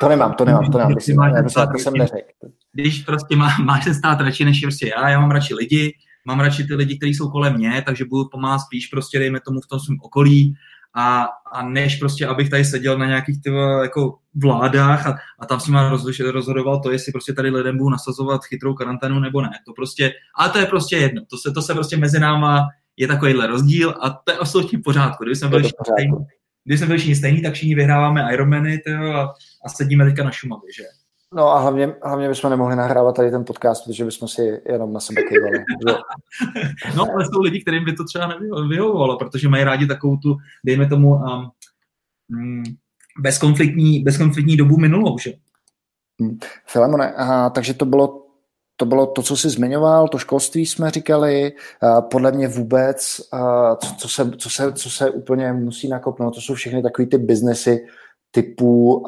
[0.00, 2.28] To nemám, to nemám, to nemám, myslím, ne, to jsem neřekl.
[2.72, 5.94] Když prostě má, máš se stát radši než prostě já, já mám radši lidi,
[6.26, 9.60] mám radši ty lidi, kteří jsou kolem mě, takže budu pomáhat spíš prostě, dejme tomu
[9.60, 10.56] v tom svém okolí,
[10.94, 15.60] a, a než prostě, abych tady seděl na nějakých tyvo, jako vládách a, a tam
[15.60, 15.98] si má
[16.32, 19.50] rozhodoval to, jestli prostě tady lidem budu nasazovat chytrou karanténu nebo ne.
[19.66, 21.22] To prostě, ale to je prostě jedno.
[21.30, 24.82] To se, to se prostě mezi náma je takovýhle rozdíl a to je absolutně v
[24.82, 25.24] pořádku.
[25.24, 26.16] Kdyby jsme byli stejný,
[26.64, 30.30] když jsme byli všichni stejní, tak všichni vyhráváme Ironmany tyjo, a, a sedíme teďka na
[30.30, 30.84] Šumavě, že?
[31.34, 35.00] No a hlavně, hlavně bychom nemohli nahrávat tady ten podcast, protože bychom si jenom na
[35.00, 35.58] sebe kývali.
[36.96, 40.86] no, ale jsou lidi, kterým by to třeba nevyhovovalo, protože mají rádi takovou tu, dejme
[40.86, 42.62] tomu, um,
[43.18, 45.32] bezkonfliktní, bezkonfliktní dobu minulou, že?
[46.20, 46.38] Hmm.
[46.66, 48.21] Filemone, aha, takže to bylo,
[48.82, 51.52] to bylo to, co jsi zmiňoval, to školství jsme říkali,
[52.10, 53.20] podle mě vůbec,
[53.80, 57.18] co, co, se, co, se, co se úplně musí nakopnout, to jsou všechny takové ty
[57.18, 57.86] biznesy,
[58.30, 59.04] typu,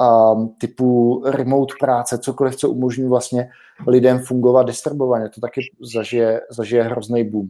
[0.60, 3.50] typu remote práce, cokoliv, co umožní vlastně
[3.86, 5.28] lidem fungovat distribuovaně.
[5.28, 5.60] To taky
[5.94, 7.48] zažije, zažije hrozný boom.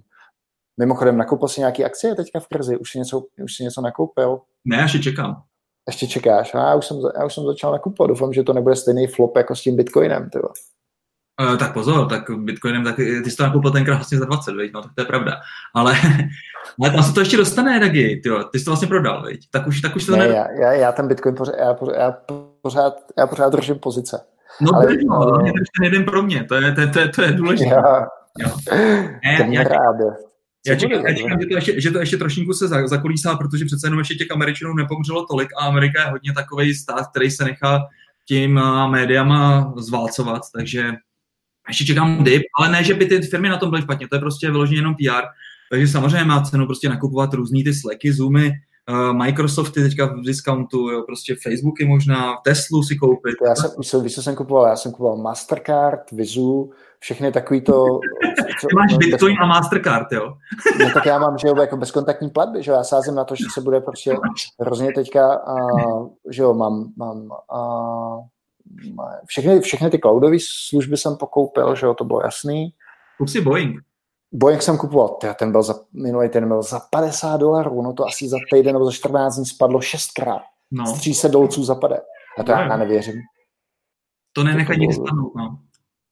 [0.81, 2.77] Mimochodem, nakoupil jsi nějaký akcie teďka v krizi?
[2.77, 4.41] Už jsi něco, už jsi něco nakoupil?
[4.65, 5.43] Ne, ještě čekám.
[5.87, 6.55] Ještě čekáš?
[6.55, 8.09] Já už jsem, já už jsem začal nakupovat.
[8.09, 10.31] Doufám, že to nebude stejný flop jako s tím Bitcoinem.
[10.31, 10.49] Tyvo.
[11.40, 14.73] Uh, tak pozor, tak Bitcoinem, tak ty jsi to nakoupil tenkrát vlastně za 20, veď?
[14.73, 15.40] no tak to je pravda.
[15.75, 15.94] Ale,
[16.81, 18.44] ale tam se to ještě dostane, Dagi, tyjo.
[18.44, 19.40] ty jsi to vlastně prodal, veď?
[19.51, 20.35] Tak už, tak už to ne, ne...
[20.35, 22.16] Já, já, já, ten Bitcoin pořád, já, pořád, já,
[22.62, 24.20] pořád, já pořád držím pozice.
[24.61, 27.33] No ale, drž, no, drž ten jeden pro mě, to je, to, to, to je
[27.33, 27.70] důležité.
[27.70, 28.07] Já,
[28.38, 28.57] jo.
[29.25, 29.97] Ne, já, rád.
[30.66, 33.87] Já čekám, já čekám že, to ještě, že to ještě trošinku se zakolísá, protože přece
[33.87, 37.81] jenom ještě těch Američanů nepomřelo tolik a Amerika je hodně takový stát, který se nechá
[38.29, 40.92] tím médiama zválcovat, takže
[41.68, 44.20] ještě čekám dip, ale ne, že by ty firmy na tom byly špatně, to je
[44.20, 45.24] prostě vyloženě jenom PR.
[45.70, 48.53] Takže samozřejmě má cenu prostě nakupovat různý ty Slacky, Zoomy,
[48.90, 53.35] uh, Microsofty teďka v discountu, jo, prostě Facebooky možná, Teslu si koupit.
[53.46, 54.66] Já jsem, víš, víš, co jsem kupoval?
[54.66, 57.72] Já jsem kupoval Mastercard, Vizu, všechny takový to...
[58.61, 59.42] Co, Ty máš no, Bitcoin bez...
[59.42, 60.35] a Mastercard, jo?
[60.85, 63.35] no tak já mám, že jo, jako bezkontaktní platby, že jo, já sázím na to,
[63.35, 64.16] že se bude prostě
[64.61, 67.29] hrozně teďka, uh, že jo, mám, mám
[69.27, 70.37] všechny, všechny ty cloudové
[70.69, 72.73] služby jsem pokoupil, že jo, to bylo jasný.
[73.19, 73.77] Kup si Boeing.
[74.33, 78.29] Boeing jsem kupoval, ten byl za, minulý ten byl za 50 dolarů, no to asi
[78.29, 80.43] za týden nebo za 14 dní spadlo šestkrát.
[80.71, 80.87] No.
[80.87, 82.01] Z 300 dolců zapade.
[82.39, 82.61] A to no.
[82.61, 83.21] já nevěřím.
[84.33, 85.59] To nenechají nikdy spadnout, no.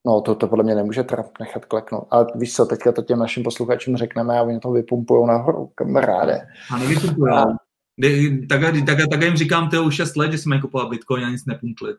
[0.06, 2.06] No, to, to podle mě nemůže Trump nechat kleknout.
[2.10, 6.46] Ale víš co, teďka to těm našim posluchačům řekneme a oni to vypumpují nahoru, kamaráde.
[6.74, 7.32] A nevypumpují.
[8.48, 11.46] Tak, tak, tak jim říkám, to už 6 let, že jsme kupoval Bitcoin a nic
[11.46, 11.94] nepunkli.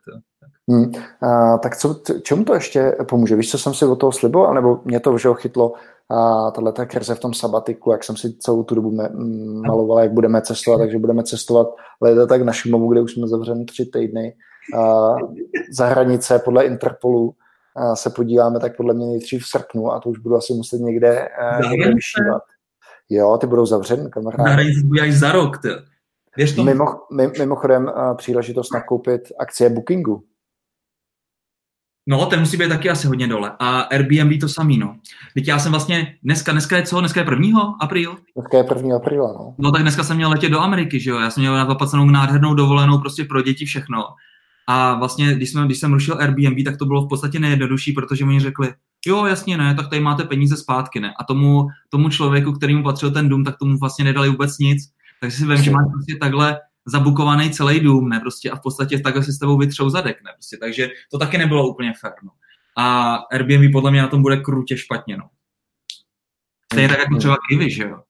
[0.70, 0.92] Hmm.
[1.22, 3.36] A, tak co, čemu to ještě pomůže?
[3.36, 4.54] Víš, co jsem si od toho sliboval?
[4.54, 5.72] Nebo mě to už chytlo
[6.10, 9.08] a tato krize v tom sabatiku, jak jsem si celou tu dobu me,
[9.66, 11.68] maloval, jak budeme cestovat, takže budeme cestovat
[12.00, 14.34] leda tak na Šumovu, kde už jsme zavřeni tři týdny.
[14.78, 15.14] A
[15.72, 17.34] za hranice podle Interpolu
[17.76, 20.78] a se podíváme tak podle mě nejdřív v srpnu a to už budu asi muset
[20.78, 21.28] někde,
[21.70, 22.42] někde vyšívat.
[23.10, 24.38] Jo, ty budou zavřen, kamarád.
[24.46, 25.68] Na hranici až za rok, ty.
[26.36, 26.68] Věř tomu?
[26.68, 26.84] Mimo,
[27.38, 30.24] mimochodem příležitost nakoupit akcie Bookingu.
[32.06, 33.52] No, ten musí být taky asi hodně dole.
[33.58, 34.96] A Airbnb to samý, no.
[35.34, 37.00] Teď já jsem vlastně, dneska, dneska je co?
[37.00, 37.76] Dneska je 1.
[37.80, 38.16] apríl?
[38.36, 38.96] Dneska je 1.
[38.96, 39.54] apríl, no.
[39.58, 41.18] No tak dneska jsem měl letět do Ameriky, že jo.
[41.18, 44.04] Já jsem měl na zaplacenou nádhernou dovolenou prostě pro děti všechno.
[44.66, 48.24] A vlastně, když, jsme, když jsem rušil Airbnb, tak to bylo v podstatě nejjednodušší, protože
[48.24, 48.72] oni řekli,
[49.06, 51.14] jo, jasně ne, tak tady máte peníze zpátky, ne.
[51.20, 54.92] A tomu, tomu člověku, kterýmu patřil ten dům, tak tomu vlastně nedali vůbec nic.
[55.20, 59.00] Takže si vím, že máš prostě takhle zabukovaný celý dům, ne, prostě a v podstatě
[59.00, 62.30] takhle si s tebou vytřou zadek, ne, prostě, takže to taky nebylo úplně fér, no.
[62.76, 65.28] A Airbnb podle mě na tom bude krutě špatně, no.
[66.72, 68.02] Stejně tak jako třeba Kivy, že jo.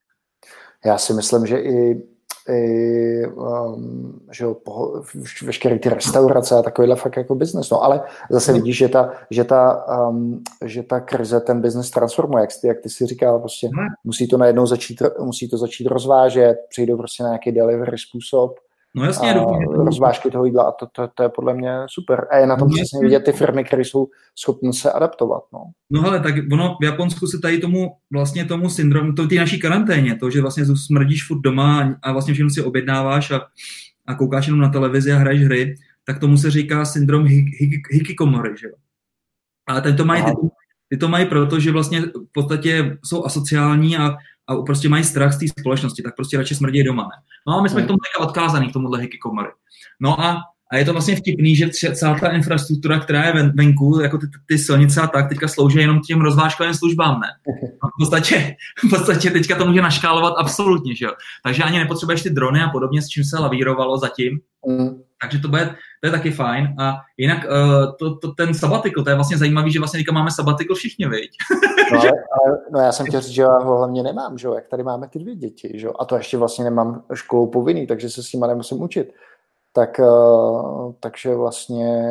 [0.84, 2.02] Já si myslím, že i
[2.48, 5.02] i, um, že jo, po,
[5.42, 7.70] veškeré ty restaurace a takovýhle fakt jako biznes.
[7.70, 8.58] No, ale zase mm.
[8.58, 12.80] vidíš, že ta, že ta, um, že ta krize ten biznes transformuje, jak, ty, jak
[12.80, 13.86] ty si říkal, prostě mm.
[14.04, 18.63] musí to najednou začít, musí to začít rozvážet, přejdou prostě na nějaký delivery způsob
[18.96, 21.54] No jasně, a doufám, že to- rozvážky toho jídla a to, to, to, je podle
[21.54, 22.26] mě super.
[22.30, 25.42] A je na tom No, přesně vidět ty firmy, které jsou schopny se adaptovat.
[25.52, 25.60] No.
[25.90, 29.60] No hele, tak ono v Japonsku se tady tomu vlastně tomu syndromu, to ty naší
[29.60, 33.40] karanténě, to, že vlastně smrdíš furt doma a vlastně všechno si objednáváš a,
[34.06, 35.76] a koukáš jenom na televizi a hraješ hry,
[36.06, 38.74] tak tomu se říká syndrom hi- hi- hikikomory, že jo.
[39.68, 40.30] A teď to mají, ty,
[40.88, 44.16] ty to mají proto, že vlastně v podstatě jsou asociální a,
[44.48, 47.22] a prostě mají strach z té společnosti, tak prostě radši smrdí doma, ne?
[47.48, 47.86] No a my jsme Hmm.
[47.86, 49.48] k tomu teďka odkázaný, k tomuhle hikikomory.
[50.00, 50.40] No a
[50.72, 54.26] a je to vlastně vtipný, že celá ta infrastruktura, která je ven, venku, jako ty,
[54.46, 57.28] ty silnice a tak, teďka slouží jenom těm rozvážkovým službám, ne?
[57.82, 61.12] A v podstatě, v podstatě teďka to může naškálovat absolutně, že jo?
[61.44, 64.40] Takže ani nepotřebuješ ty drony a podobně, s čím se lavírovalo zatím.
[64.68, 64.88] Mm.
[65.24, 65.66] Takže to, bude,
[66.00, 66.74] to je taky fajn.
[66.80, 70.30] A jinak uh, to, to, ten sabatikl, to je vlastně zajímavý, že vlastně teďka máme
[70.30, 71.30] sabatikl všichni, viď?
[71.92, 74.54] No, ale, ale, no já jsem chtěl říct, že já ho hlavně nemám, že jo,
[74.54, 77.86] jak tady máme ty dvě děti, že jo, a to ještě vlastně nemám školou povinný,
[77.86, 79.12] takže se s nima nemusím učit.
[79.72, 82.02] Tak, uh, takže vlastně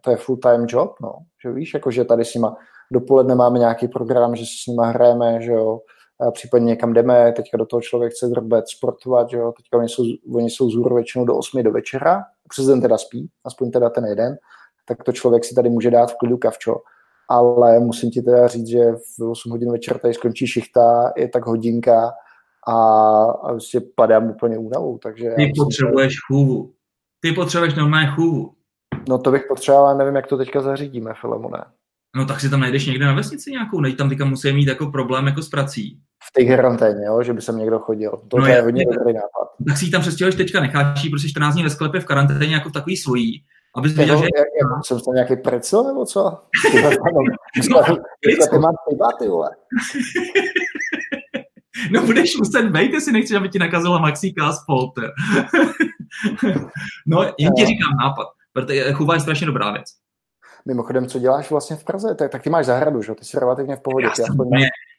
[0.00, 2.56] to je full time job, no, že víš, jako že tady s nima
[2.92, 5.80] dopoledne máme nějaký program, že si s nima hrajeme, že jo,
[6.20, 9.88] a případně někam jdeme, teďka do toho člověk chce drbat, sportovat, že jo, teďka oni
[9.88, 10.02] jsou,
[10.34, 12.22] oni jsou zůru většinou do 8 do večera,
[12.54, 14.36] přes den teda spí, aspoň teda ten jeden,
[14.84, 16.76] tak to člověk si tady může dát v klidu kavčo,
[17.28, 21.46] ale musím ti teda říct, že v 8 hodin večer tady skončí šichta, je tak
[21.46, 22.12] hodinka
[22.68, 22.74] a,
[23.24, 25.30] a prostě padám úplně únavou, takže...
[25.36, 26.72] Ty potřebuješ chůvu.
[27.20, 28.52] Ty potřebuješ normálně chůvu.
[29.08, 31.64] No to bych potřeboval, ale nevím, jak to teďka zařídíme, Filemone.
[32.16, 34.86] No tak si tam najdeš někde na vesnici nějakou, nejď tam teďka musí mít jako
[34.86, 36.00] problém jako s prací.
[36.28, 38.10] V té karanténě, jo, že by sem někdo chodil.
[38.28, 38.64] To, No je jasně.
[38.64, 39.48] hodně dobrý nápad.
[39.68, 42.54] Tak si ji tam přestěhuješ teďka, necháš ji prostě 14 dní ve sklepě v karanténě
[42.54, 43.44] jako v takový svojí,
[43.76, 46.30] abys věděl, Jako, že jak, jak, jsem tam nějaký precel, nebo co?
[46.72, 46.82] Ty
[48.34, 49.50] dneska ty mám piva, ty vole.
[51.92, 55.04] no budeš muset vejt, jestli nechceš, aby ti nakazila Maxíka a Spolter.
[57.06, 57.66] no, jen ti No.
[57.66, 59.84] říkám nápad, protože chuva je strašně dobrá věc.
[60.66, 62.14] Mimochodem, co děláš vlastně v Praze?
[62.14, 63.10] Tak, tak ty máš zahradu, že?
[63.10, 63.14] jo?
[63.14, 64.06] Ty jsi relativně v pohodě.
[64.06, 64.36] Já jsem,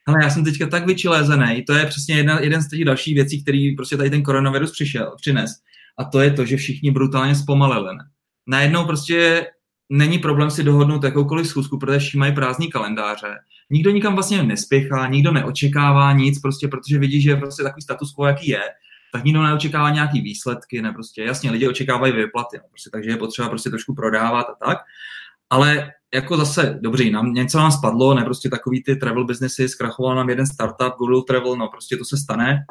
[0.07, 3.43] hele, já jsem teďka tak vyčilézený, to je přesně jedna, jeden z těch dalších věcí,
[3.43, 5.51] který prostě tady ten koronavirus přišel, přines.
[5.99, 7.95] A to je to, že všichni brutálně zpomalili.
[7.95, 8.03] Ne?
[8.47, 9.47] Najednou prostě
[9.89, 13.35] není problém si dohodnout jakoukoliv schůzku, protože všichni mají prázdní kalendáře.
[13.69, 18.11] Nikdo nikam vlastně nespěchá, nikdo neočekává nic, prostě protože vidí, že je prostě takový status
[18.11, 18.61] quo, jaký je,
[19.13, 21.23] tak nikdo neočekává nějaký výsledky, ne prostě.
[21.23, 24.77] Jasně, lidi očekávají vyplaty, no, prostě, takže je potřeba prostě trošku prodávat a tak.
[25.49, 30.15] Ale jako zase, dobře, nám, něco nám spadlo, ne prostě takový ty travel businessy, zkrachoval
[30.15, 32.65] nám jeden startup, Google Travel, no prostě to se stane.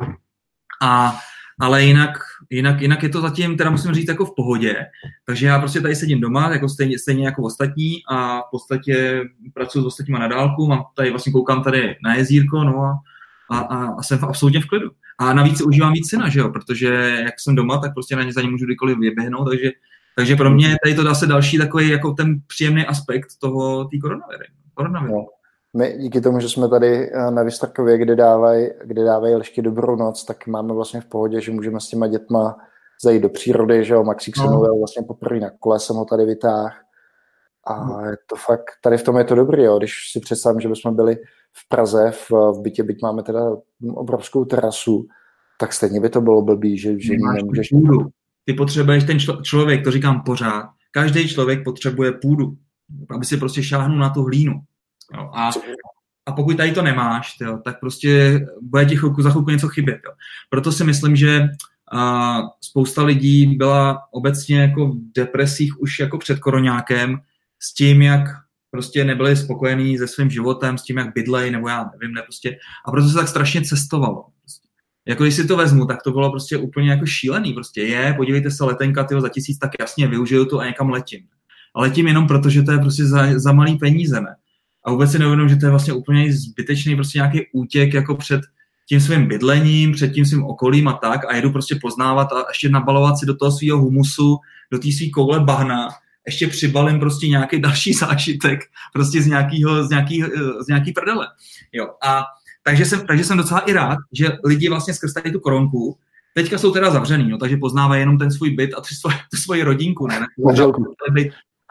[0.82, 1.18] A,
[1.60, 2.18] ale jinak,
[2.50, 4.86] jinak, jinak je to zatím, teda musím říct, jako v pohodě.
[5.26, 9.82] Takže já prostě tady sedím doma, jako stejně, stejně jako ostatní a v podstatě pracuji
[9.82, 12.98] s ostatníma na dálku, mám tady vlastně koukám tady na jezírko, no a,
[13.50, 14.90] a, a, a jsem absolutně v klidu.
[15.18, 18.32] A navíc užívám víc syna, že jo, protože jak jsem doma, tak prostě na ně
[18.32, 19.70] za ně můžu kdykoliv vyběhnout, takže
[20.16, 24.44] takže pro mě tady to zase další takový jako ten příjemný aspekt toho té koronaviry.
[24.74, 25.12] koronaviry.
[25.12, 25.26] No.
[25.76, 29.96] My díky tomu, že jsme tady eh, na Vystrkově, kde dávají kde dávaj lišky dobrou
[29.96, 32.56] noc, tak máme vlastně v pohodě, že můžeme s těma dětma
[33.02, 34.50] zajít do přírody, že jo, Maxík se No.
[34.50, 36.70] mluvil vlastně poprvé na kole, jsem ho tady vytáhl.
[37.66, 38.00] A No.
[38.00, 39.78] je to fakt, tady v tom je to dobrý, jo.
[39.78, 41.16] když si představím, že bychom byli
[41.52, 43.40] v Praze, v, v bytě, byť máme teda
[43.94, 45.06] obrovskou terasu,
[45.60, 47.68] tak stejně by to bylo blbý, že, že nemůžeš...
[47.68, 47.98] půdu.
[48.44, 52.56] Ty potřebuješ ten člo- člověk, to říkám pořád, každý člověk potřebuje půdu,
[53.10, 54.62] aby si prostě šáhnul na tu hlínu.
[55.14, 55.30] Jo.
[55.34, 55.50] A,
[56.26, 60.00] a pokud tady to nemáš, jo, tak prostě bude ti chvilku, za chvilku něco chybět.
[60.04, 60.12] Jo.
[60.50, 61.48] Proto si myslím, že
[61.92, 67.20] a, spousta lidí byla obecně jako v depresích už jako před koronákem
[67.60, 68.24] s tím, jak
[68.70, 72.58] prostě nebyli spokojení se svým životem, s tím, jak bydlej, nebo já nevím, ne prostě.
[72.86, 74.26] A proto se tak strašně cestovalo.
[75.06, 77.52] Jako když si to vezmu, tak to bylo prostě úplně jako šílený.
[77.52, 81.20] Prostě je, podívejte se, letenka tyho za tisíc, tak jasně, využiju to a někam letím.
[81.74, 84.36] A letím jenom proto, že to je prostě za, za malý peníze, ne?
[84.84, 88.40] A vůbec si neuvědomím, že to je vlastně úplně zbytečný prostě nějaký útěk jako před
[88.88, 92.68] tím svým bydlením, před tím svým okolím a tak a jedu prostě poznávat a ještě
[92.68, 94.36] nabalovat si do toho svého humusu,
[94.72, 95.88] do té své koule bahna,
[96.26, 98.60] ještě přibalím prostě nějaký další zážitek
[98.92, 100.22] prostě z nějakýho, z nějaký,
[100.64, 101.26] z nějaký prdele.
[101.72, 101.88] Jo.
[102.06, 102.24] A
[102.66, 105.98] takže jsem, takže jsem docela i rád, že lidi vlastně skrz tady tu koronku,
[106.34, 109.36] teďka jsou teda zavřený, no, takže poznávají jenom ten svůj byt a tři svoje, tu
[109.36, 110.26] svoji rodinku, ne?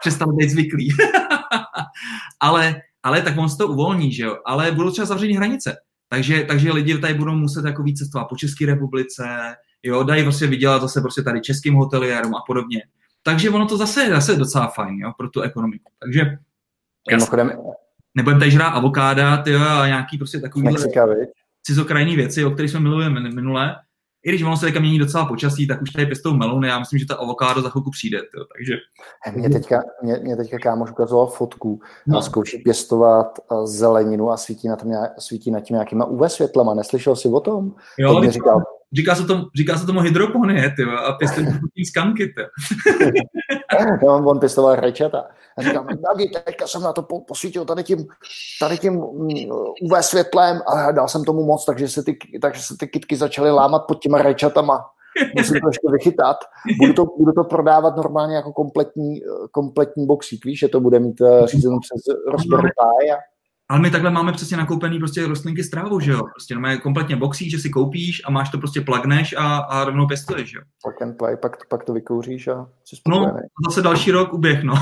[0.00, 0.88] Přestali být zvyklí.
[2.40, 4.38] ale, ale tak on se to uvolní, že jo?
[4.46, 5.76] Ale budou třeba zavření hranice.
[6.08, 10.46] Takže, takže lidi tady budou muset jako víc cestovat po České republice, jo, dají prostě
[10.46, 12.82] vydělat zase prostě tady českým hoteliérům a podobně.
[13.22, 15.92] Takže ono to zase je zase docela fajn, jo, pro tu ekonomiku.
[16.00, 16.38] Takže
[17.10, 17.52] Mimochodem,
[18.14, 20.68] nebudeme tady žrát avokáda, tyjo, a nějaký prostě takový
[21.62, 23.76] cizokrajní věci, o kterých jsme min- minule.
[24.24, 26.98] i když ono se teďka mění docela počasí, tak už tady pěstou melouny, já myslím,
[26.98, 28.74] že ta avokádo za chvilku přijde, tyjo, takže...
[29.36, 32.18] Mě teďka, mě, mě teďka kámoš ukazoval fotku no.
[32.18, 36.74] a zkouší pěstovat zeleninu a svítí na, tom, svítí na tím nějakýma UV světlama.
[36.74, 37.72] Neslyšel jsi o tom?
[37.98, 38.62] Jo, říkal,
[38.94, 42.42] říká, se tomu, říká se tomu hydroponie, ty a pěstují skanky, ty.
[44.06, 45.24] no, on pěstoval rajčata.
[45.58, 48.06] A říkám, Dagi, teďka jsem na to posvítil tady tím,
[48.60, 49.50] tady tím mm,
[49.82, 53.50] UV světlem a dal jsem tomu moc, takže se ty, takže se ty kytky začaly
[53.50, 54.84] lámat pod těma rajčatama.
[55.36, 56.36] Musím to ještě vychytat.
[56.78, 61.20] Budu to, budu to prodávat normálně jako kompletní, kompletní boxík, víš, že to bude mít
[61.20, 63.10] uh, řízeno přes Raspberry Pi.
[63.10, 63.33] A...
[63.68, 66.22] Ale my takhle máme přesně nakoupený prostě rostlinky s trávou, že jo?
[66.34, 70.06] Prostě máme kompletně boxík, že si koupíš a máš to prostě plagneš a, a rovnou
[70.06, 70.62] pěstuješ, že jo?
[70.82, 73.26] Plug and play, pak, pak to vykouříš a jsi spokojený.
[73.32, 74.74] No, zase další rok uběh, no.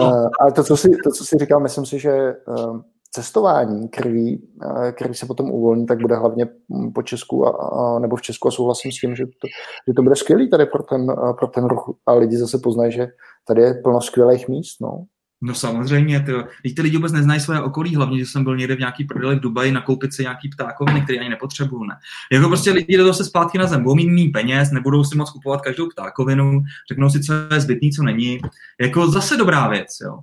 [0.00, 4.48] uh, ale to co, si, to, co jsi říkal, myslím si, že uh, cestování krví,
[4.64, 6.46] uh, krví se potom uvolní, tak bude hlavně
[6.94, 9.48] po Česku a, a, nebo v Česku a souhlasím s tím, že to,
[9.88, 12.92] že to bude skvělý tady pro ten, uh, pro ten ruch a lidi zase poznají,
[12.92, 13.06] že
[13.46, 15.04] tady je plno skvělých míst, no.
[15.40, 18.76] No samozřejmě, ty, teď ty lidi vůbec neznají svoje okolí, hlavně, že jsem byl někde
[18.76, 21.84] v nějaký prodeli v Dubaji nakoupit si nějaký ptákoviny, který ani nepotřebuju.
[21.84, 21.96] Ne.
[22.32, 25.30] Jako prostě lidi jdou se zpátky na zem, budou mít méně peněz, nebudou si moc
[25.30, 28.40] kupovat každou ptákovinu, řeknou si, co je zbytný, co není.
[28.80, 30.18] Jako zase dobrá věc, jo.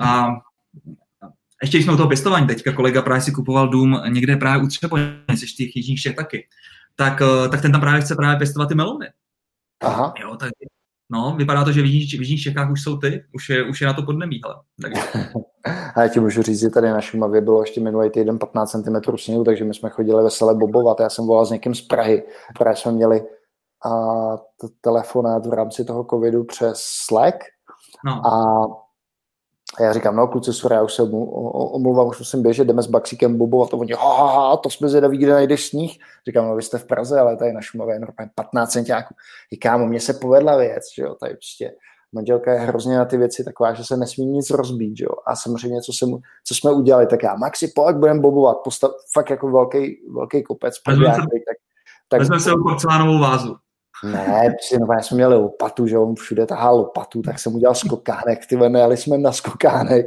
[0.00, 0.28] A
[1.62, 5.22] ještě jsme u toho pěstování, teďka kolega právě si kupoval dům někde právě u Třeboně,
[5.34, 6.48] z těch jižních taky,
[6.96, 9.06] tak, eh, tak ten tam právě chce právě pěstovat ty melony.
[9.80, 10.14] Aha.
[10.20, 10.50] Jo, tak
[11.10, 13.80] No, vypadá to, že v Jižních, v Jižních Čechách už jsou ty, už je, už
[13.80, 14.56] je na to podnebí, hele.
[14.82, 15.28] Takže.
[15.94, 19.16] A já ti můžu říct, že tady na Šumavě bylo ještě minulý týden 15 cm
[19.16, 21.00] sněhu, takže my jsme chodili veselé bobovat.
[21.00, 22.22] Já jsem volal s někým z Prahy,
[22.58, 23.22] protože jsme měli
[23.84, 23.92] a
[24.80, 27.36] telefonát v rámci toho covidu přes Slack
[28.04, 28.26] no.
[28.26, 28.64] a
[29.80, 32.86] a já říkám, no kluci, sorry, já už se omluvám, už musím běžet, jdeme s
[32.86, 35.98] Baxíkem Bobo a to oni, ha, ha, ha, to jsme zvědaví, kde najdeš sníh.
[36.26, 39.14] Říkám, no vy jste v Praze, ale tady na Šumavě je normálně 15 centiáků.
[39.52, 41.74] Říkám, mně se povedla věc, že jo, tady prostě
[42.12, 45.14] manželka je hrozně na ty věci taková, že se nesmí nic rozbít, že jo.
[45.26, 46.10] A samozřejmě, co, jsem,
[46.44, 50.74] co jsme udělali, tak já, Maxi, pojď, budeme bobovat, postav, fakt jako velký, velký kopec.
[50.88, 51.56] Vezmeme se, tak,
[52.08, 53.56] tak, vezmeme se porcelánovou vázu.
[54.04, 58.56] Ne, no, jsme měli lopatu, že on všude tahá lopatu, tak jsem udělal skokánek, ty
[58.56, 60.06] nejeli jsme na skokánek,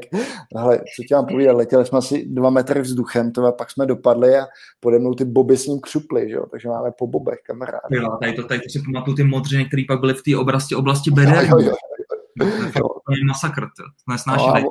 [0.55, 4.37] ale co ti mám povídat, letěli jsme asi dva metry vzduchem, to pak jsme dopadli
[4.37, 4.47] a
[4.79, 7.81] pode mnou ty boby s ním křuply, že jo, takže máme po bobech, kamarád.
[7.89, 10.75] Jo, tady to, tady to si pamatuju ty modřiny, které pak byly v té oblasti,
[10.75, 11.45] oblasti beder.
[11.49, 11.75] Jo, jo, jo.
[12.75, 12.87] jo.
[13.07, 14.61] To je masakr, to nesnášeli.
[14.61, 14.69] No,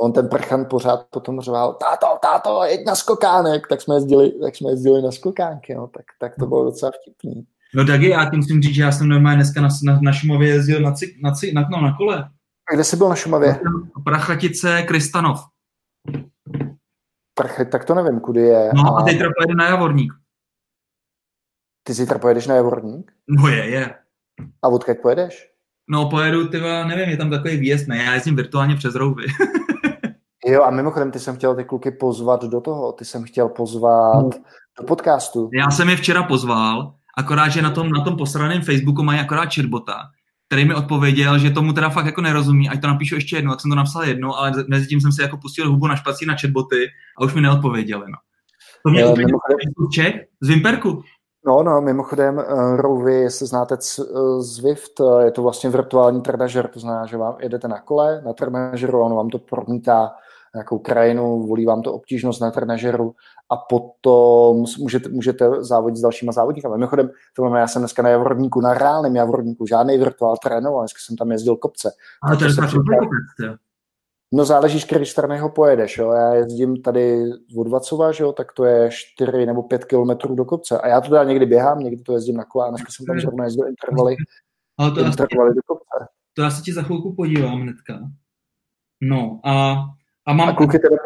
[0.00, 4.56] on ten prchan pořád potom řval, táto, táto, jeď na skokánek, tak jsme jezdili, tak
[4.56, 7.46] jsme jezdili na skokánky, no, tak, tak to bylo docela vtipný.
[7.74, 10.48] No Dagi, já ti musím říct, že já jsem normálně dneska na, na, na Šumově
[10.48, 12.30] jezdil na, cik, na, cik, na, no, na kole.
[12.70, 13.60] A kde jsi byl na Šumově?
[14.04, 15.40] Prachatice Kristanov.
[17.34, 18.70] Prchat, tak to nevím, kudy je.
[18.74, 20.12] No a zítra pojedu na Javorník.
[21.82, 23.12] Ty zítra pojedeš na Javorník?
[23.28, 23.94] No je, je.
[24.62, 25.50] A odkud pojedeš?
[25.88, 29.22] No pojedu, ty nevím, je tam takový výjezd, ne, já jezdím virtuálně přes rouby.
[30.46, 34.22] jo, a mimochodem, ty jsem chtěl ty kluky pozvat do toho, ty jsem chtěl pozvat
[34.22, 34.30] no.
[34.80, 35.50] do podcastu.
[35.52, 39.54] Já jsem je včera pozval, akorát, že na tom, na tom posraném Facebooku mají akorát
[39.54, 39.94] chatbota,
[40.46, 43.60] který mi odpověděl, že tomu teda fakt jako nerozumí, ať to napíšu ještě jednou, tak
[43.60, 46.36] jsem to napsal jednou, ale mezi tím jsem si jako pustil hubu na špací na
[46.36, 46.86] chatboty
[47.18, 48.04] a už mi neodpověděli.
[48.08, 48.16] No.
[48.86, 49.26] To mě úplně
[49.92, 51.02] Čech z Vimperku.
[51.46, 56.68] No, no, mimochodem, uh, Rouvy, jestli znáte uh, Zwift, uh, je to vlastně virtuální trenažer,
[56.68, 60.10] to znamená, že vám jedete na kole, na trenažeru, ono vám to promítá
[60.54, 63.14] nějakou krajinu, volí vám to obtížnost na trenažeru
[63.50, 66.68] a potom můžete, můžete závodit s dalšíma závodníky.
[66.68, 71.16] Mimochodem, to já jsem dneska na Javorníku, na reálném Javorníku, žádný virtuál trénoval, dneska jsem
[71.16, 71.90] tam jezdil kopce.
[72.22, 72.50] Ale to je
[74.32, 75.98] No záleží, z které strany ho pojedeš.
[75.98, 76.12] Jo.
[76.12, 80.44] Já jezdím tady z Vodvacova, že jo, tak to je 4 nebo 5 kilometrů do
[80.44, 80.80] kopce.
[80.80, 83.20] A já to teda někdy běhám, někdy to jezdím na kole, a dneska jsem tam
[83.20, 84.16] zrovna jezdil intervaly,
[84.78, 86.06] Ale to intervaly do kopce.
[86.34, 87.98] To já se ti za chvilku podívám hnedka.
[89.00, 89.84] No a
[90.26, 90.48] a, mám...
[90.48, 90.96] a kluky, teda,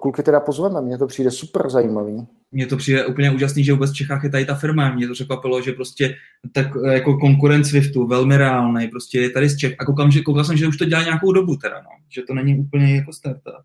[0.00, 2.26] kluky teda pozveme, mně to přijde super zajímavý.
[2.52, 4.94] Mně to přijde úplně úžasný, že vůbec v Čechách je tady ta firma.
[4.94, 6.14] Mě to překvapilo, že prostě
[6.52, 9.74] tak jako konkurent Swiftu, velmi reálný, prostě je tady z Čech.
[9.78, 11.90] A koukám, že, koukal jsem, že už to dělá nějakou dobu teda, no.
[12.08, 13.64] Že to není úplně jako startup.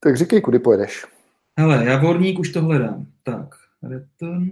[0.00, 1.06] Tak říkej, kudy pojedeš.
[1.58, 3.06] Hele, Javorník už to hledám.
[3.22, 4.50] Tak, return.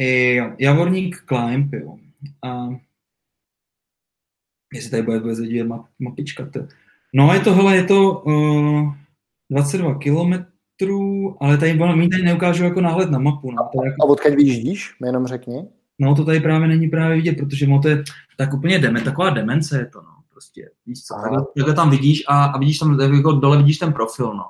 [0.00, 1.96] I, Javorník Climb, jo.
[2.42, 2.68] A
[4.74, 6.46] jestli tady bude vůbec vidět map, mapička.
[6.46, 6.60] To.
[7.14, 8.94] No je to, hele, je to uh,
[9.50, 13.50] 22 kilometrů, ale tady, mi tady neukážu jako náhled na mapu.
[13.50, 13.68] No.
[13.72, 13.96] To jako...
[14.02, 15.64] A odkud vyjíždíš, mi jenom řekni.
[15.98, 18.04] No to tady právě není právě vidět, protože to je
[18.36, 20.08] tak úplně deme, taková demence je to, no.
[20.30, 23.92] Prostě, víš co, takhle, takhle tam vidíš a, a vidíš tam, jako dole vidíš ten
[23.92, 24.44] profil, no.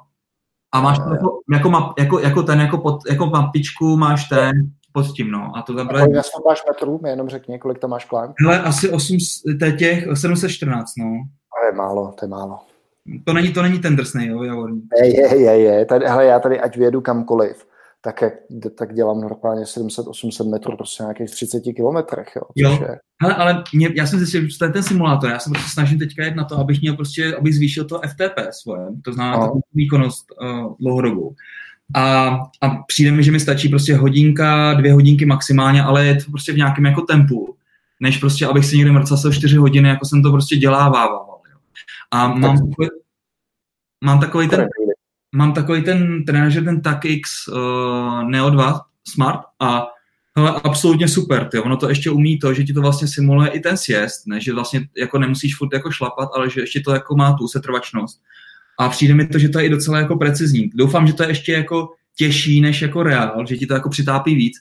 [0.72, 4.52] A máš to jako, jako, map, jako, jako ten, jako, pod, jako mapičku máš ten
[4.92, 5.52] pod tím, no.
[5.56, 6.06] A to tam právě...
[6.06, 8.34] Kolik máš metrů, mi jenom řekni, kolik tam máš klán?
[8.40, 9.18] Hele, asi 8,
[9.78, 11.06] těch 714, no.
[11.60, 12.58] To je málo, to je málo.
[13.24, 14.84] To není, to není ten drsný, jo, Javorník.
[15.02, 15.86] Je, je, je, je.
[15.86, 17.66] Tady, hele, já tady, ať vyjedu kamkoliv,
[18.00, 18.34] tak, jak,
[18.78, 22.28] tak dělám normálně 700-800 metrů prostě nějakých 30 kilometrech.
[22.36, 22.78] Jo, jo.
[22.82, 22.98] Je...
[23.22, 25.98] Hele, ale mě, já jsem zjistil, že to je ten simulátor, já se prostě snažím
[25.98, 29.60] teďka jet na to, abych měl prostě, abych zvýšil to FTP svoje, to znamená no.
[29.74, 31.34] výkonnost uh, dlouhodobou.
[31.94, 32.28] A,
[32.60, 36.52] a přijde mi, že mi stačí prostě hodinka, dvě hodinky maximálně, ale je to prostě
[36.52, 37.56] v nějakém jako tempu,
[38.00, 41.26] než prostě, abych si někde mrcel 4 hodiny, jako jsem to prostě dělávával.
[42.10, 42.88] A mám, takový,
[44.04, 44.68] mám takový ten,
[45.32, 49.86] mám takový ten trenér, ten TACX uh, Neo 2 Smart a
[50.36, 51.58] hele, absolutně super, ty.
[51.58, 54.40] ono to ještě umí to, že ti to vlastně simuluje i ten sjezd, ne?
[54.40, 58.20] že vlastně jako nemusíš furt jako šlapat, ale že ještě to jako má tu setrvačnost.
[58.80, 60.70] A přijde mi to, že to je i docela jako precizní.
[60.74, 64.34] Doufám, že to je ještě jako těžší než jako reál, že ti to jako přitápí
[64.34, 64.56] víc,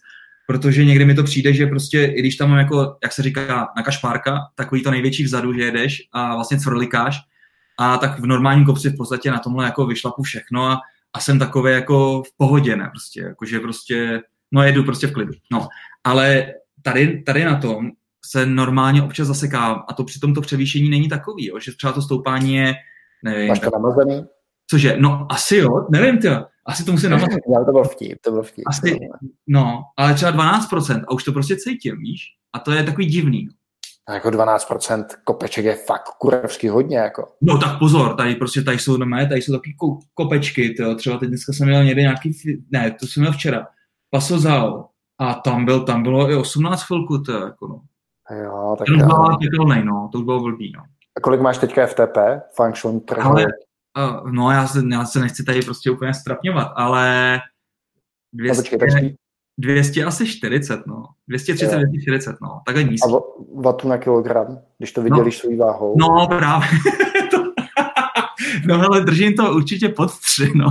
[0.47, 3.67] protože někdy mi to přijde, že prostě, i když tam mám jako, jak se říká,
[3.77, 7.17] na kašpárka, takový to největší vzadu, že jedeš a vlastně cvrlikáš,
[7.79, 10.79] a tak v normálním kopci v podstatě na tomhle jako vyšlapu všechno a,
[11.13, 15.33] a jsem takový jako v pohodě, ne, prostě, jakože prostě, no jedu prostě v klidu,
[15.51, 15.67] no,
[16.03, 16.47] ale
[16.81, 17.91] tady, tady na tom
[18.25, 22.01] se normálně občas zaseká a to přitom to převýšení není takový, jo, že třeba to
[22.01, 22.75] stoupání je,
[23.23, 23.47] nevím.
[23.47, 24.25] Máš to namazaný?
[24.69, 26.27] Cože, no asi jo, nevím ty,
[26.65, 27.39] asi to musím namazat.
[27.53, 28.63] Já to byl vtip, to byl vtip.
[28.67, 28.97] Asi,
[29.47, 32.21] no, ale třeba 12% a už to prostě cítím, víš?
[32.53, 33.47] A to je takový divný.
[34.07, 36.97] A jako 12% kopeček je fakt kurevsky hodně.
[36.97, 37.27] Jako.
[37.41, 39.75] No tak pozor, tady prostě tady jsou, no, tady jsou taky
[40.13, 40.95] kopečky, tyjo.
[40.95, 42.31] třeba teď dneska jsem měl někde nějaký,
[42.71, 43.67] ne, to jsem měl včera,
[44.09, 47.81] Pasozal, a tam, byl, tam bylo i 18 chvilku, to jako no.
[48.43, 50.83] Jo, tak Ten byl pěkný, no, to už bylo blbý, no.
[51.17, 52.17] A kolik máš teďka FTP,
[52.55, 53.45] function per ale,
[53.97, 57.37] uh, No, já se, já se nechci tady prostě úplně strapňovat, ale
[58.33, 59.15] 200, no, počkej, počkej.
[59.57, 61.05] 200 asi 40, no.
[61.27, 62.61] 230, 240, no.
[62.65, 63.11] Takhle nízký.
[63.13, 63.19] A
[63.61, 65.49] vatu na kilogram, když to vydělíš no.
[65.49, 65.95] svou váhou?
[65.97, 66.67] No, právě.
[68.67, 70.65] no ale držím to určitě pod 3, no.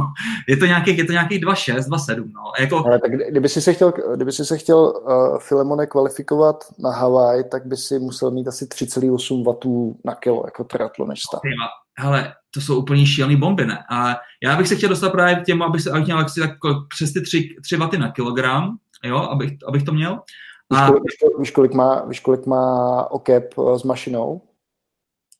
[0.48, 2.42] Je to nějakých, je to nějakých 2,6, 2,7, no.
[2.60, 2.86] Jako...
[2.86, 7.44] Ale tak kdyby si se chtěl, kdyby si se chtěl uh, Filemone kvalifikovat na Havaj,
[7.44, 11.40] tak by si musel mít asi 3,8 W na kilo, jako triatlonista.
[11.98, 13.84] Hele, to jsou úplně šílený bomby, ne?
[13.90, 16.50] A já bych se chtěl dostat právě k těmu, abych, se, abych měl tak
[16.88, 20.20] přes ty 3, 3 waty na kilogram, jo, abych, abych to měl.
[20.70, 20.86] A...
[20.86, 24.42] Víš, kolik, víš, kolik má, víš, kolik má okep eh, s mašinou?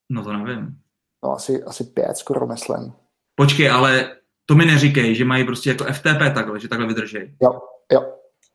[0.08, 0.78] No to nevím.
[1.24, 2.92] No asi, asi pět skoro myslím.
[3.34, 4.16] Počkej, ale
[4.46, 7.36] to mi neříkej, že mají prostě jako FTP takhle, že takhle vydržej.
[7.42, 7.50] Jo,
[7.92, 8.02] jo.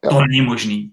[0.06, 0.10] jo.
[0.10, 0.92] To není možný.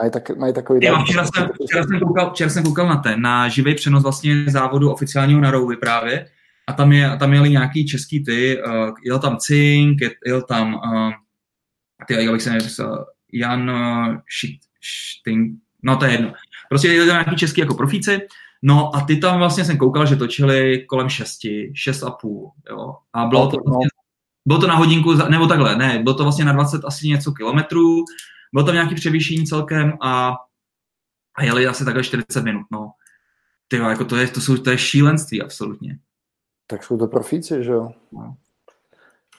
[0.00, 0.80] Mají, tak, mají takový...
[0.82, 4.44] Já, včera, jsem, včera, jsem koukal, včera jsem koukal na ten, na živý přenos vlastně
[4.48, 6.26] závodu oficiálního na Rouvi právě
[6.68, 11.12] a tam, je, tam jeli nějaký český ty, uh, jel tam Cink, jel tam, uh,
[12.06, 14.16] ty, jak bych se nevysel, Jan uh,
[14.80, 16.32] Šting, no to je jedno.
[16.68, 18.20] Prostě jeli tam nějaký český jako profíci,
[18.62, 22.96] no a ty tam vlastně jsem koukal, že točili kolem šesti, šest a půl, jo.
[23.12, 23.86] A bylo to vlastně,
[24.46, 28.04] bylo to na hodinku, nebo takhle, ne, bylo to vlastně na 20 asi něco kilometrů,
[28.52, 30.36] bylo tam nějaký převýšení celkem a,
[31.34, 32.92] a jeli asi takhle 40 minut, no.
[33.68, 35.98] Ty jako to je, to, jsou, to je šílenství, absolutně.
[36.66, 37.92] Tak jsou to profíci, že jo?
[38.12, 38.36] No.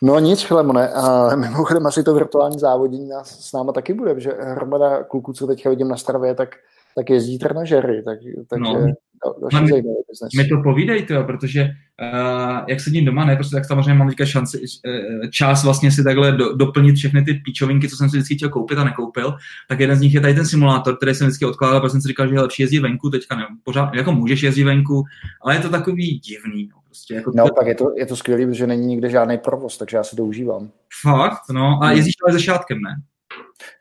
[0.02, 4.32] No nic, Filemone, a mimochodem asi to virtuální závodění nás, s náma taky bude, že
[4.32, 6.56] hromada kluků, co teďka vidím na Stravě, tak,
[6.96, 8.94] tak jezdí trenažery, tak, takže no.
[9.42, 10.34] Další no, zajímavý biznes.
[10.38, 14.58] Mi to povídejte, protože uh, jak sedím doma, ne, prostě tak samozřejmě mám teďka šanci,
[14.60, 18.50] uh, čas vlastně si takhle do, doplnit všechny ty píčovinky, co jsem si vždycky chtěl
[18.50, 19.34] koupit a nekoupil,
[19.70, 22.08] tak jeden z nich je tady ten simulátor, který jsem vždycky odkládal, protože jsem si
[22.08, 25.04] říkal, že je lepší jezdit venku, teďka ne, pořád, jako můžeš jezdit venku,
[25.42, 26.84] ale je to takový divný, no.
[26.86, 29.98] Prostě jako no, tak je to, je to skvělé, protože není nikde žádný provoz, takže
[29.98, 30.70] já si to užívám.
[31.02, 31.80] Fakt, no.
[31.82, 31.96] A hmm.
[31.96, 33.02] jezdíš ale se šátkem, ne?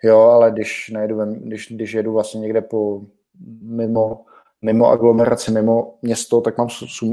[0.04, 3.02] Jo, ale když, nejedu, když, když jedu vlastně někde po
[3.62, 4.24] mimo,
[4.64, 7.12] mimo aglomeraci, mimo město, tak mám, sum,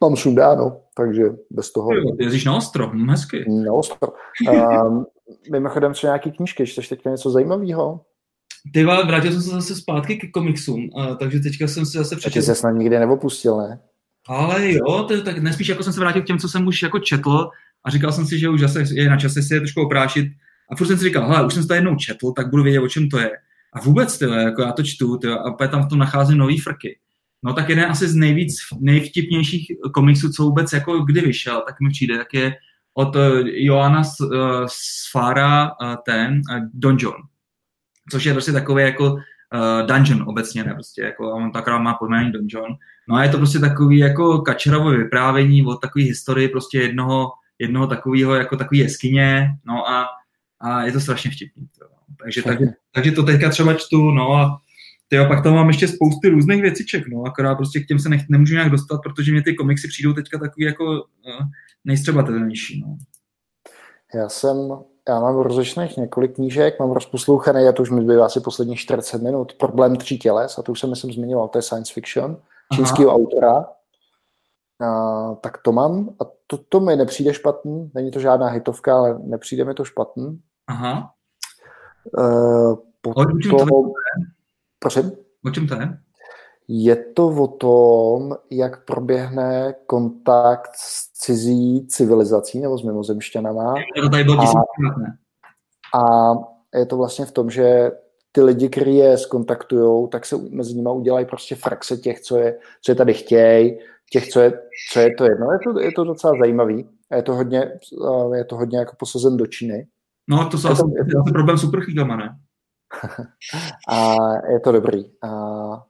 [0.00, 1.90] mám sundáno, takže bez toho...
[2.18, 3.44] Jezdíš na ostro, hm, hezky.
[3.64, 4.12] Na ostro.
[4.50, 5.06] Um,
[5.50, 8.00] mimochodem, co nějaký knížky, čteš teďka něco zajímavého?
[8.72, 12.34] Ty vrátil jsem se zase zpátky ke komiksům, takže teďka jsem si zase přečetl.
[12.34, 13.80] Takže se snad nikdy neopustil, ne?
[14.28, 16.98] Ale jo, to, tak nespíš jako jsem se vrátil k těm, co jsem už jako
[16.98, 17.48] četl
[17.84, 20.26] a říkal jsem si, že už zase je na čase si je trošku oprášit.
[20.70, 22.88] A furt jsem si říkal, hele, už jsem to jednou četl, tak budu vědět, o
[22.88, 23.30] čem to je.
[23.76, 26.98] A vůbec, tyhle, jako já to čtu, tyhle, a tam v tom nacházím nový frky.
[27.42, 31.90] No tak jeden asi z nejvíc, nejvtipnějších komiksů, co vůbec jako kdy vyšel, tak mi
[31.90, 32.54] přijde, jak je
[32.94, 34.02] od uh, Joana
[34.66, 37.16] Sfara uh, ten uh, Don John.
[38.10, 39.16] Což je prostě takový jako
[39.86, 42.74] dungeon obecně, ne, prostě jako, on takrát má pojmenování Don John.
[43.08, 47.86] No a je to prostě takový jako kačerovo vyprávění o takové historii prostě jednoho, jednoho
[47.86, 50.06] takového, jako takový jeskyně, no a,
[50.60, 51.68] a je to strašně vtipný.
[51.78, 51.95] To.
[52.22, 54.60] Takže, takže, takže to teďka třeba čtu, no a
[55.08, 58.28] tyjo, pak tam mám ještě spousty různých věciček, no, akorát prostě k těm se nech,
[58.28, 61.46] nemůžu nějak dostat, protože mě ty komiksy přijdou teďka takový jako uh,
[61.84, 62.96] nejstřebatelnější, no.
[64.14, 64.56] Já jsem,
[65.08, 69.22] já mám rozličných několik knížek, mám rozposlouchaný, a to už mi zbývá asi posledních 40
[69.22, 72.36] minut, Problém tří těles, a to už jsem myslím zmiňoval, to je science fiction,
[72.74, 73.66] čínského autora,
[74.80, 79.18] a, tak to mám a to, to mi nepřijde špatný, není to žádná hitovka, ale
[79.18, 80.40] nepřijde mi to špatný.
[80.66, 81.15] Aha.
[82.18, 84.26] Uh, potom, o čem to je?
[84.78, 85.12] Prosím?
[85.46, 85.98] O čem to je?
[86.68, 93.74] Je to o tom, jak proběhne kontakt s cizí civilizací nebo s mimozemšťanama.
[94.02, 94.62] To tady bylo a,
[96.00, 96.32] a
[96.78, 97.90] je to vlastně v tom, že
[98.32, 102.58] ty lidi, kteří je skontaktují, tak se mezi nimi udělají prostě frakce těch, co je,
[102.82, 103.78] co je tady chtějí,
[104.12, 104.52] těch, co je,
[104.92, 105.52] co je to jedno.
[105.52, 106.88] Je to, je to docela zajímavý.
[107.16, 107.72] Je to hodně,
[108.34, 109.86] je to hodně jako posazen do Číny.
[110.28, 112.38] No, to jsou asi to, problém superchýdama, ne?
[113.88, 114.14] a
[114.52, 115.04] je to dobrý.
[115.22, 115.30] A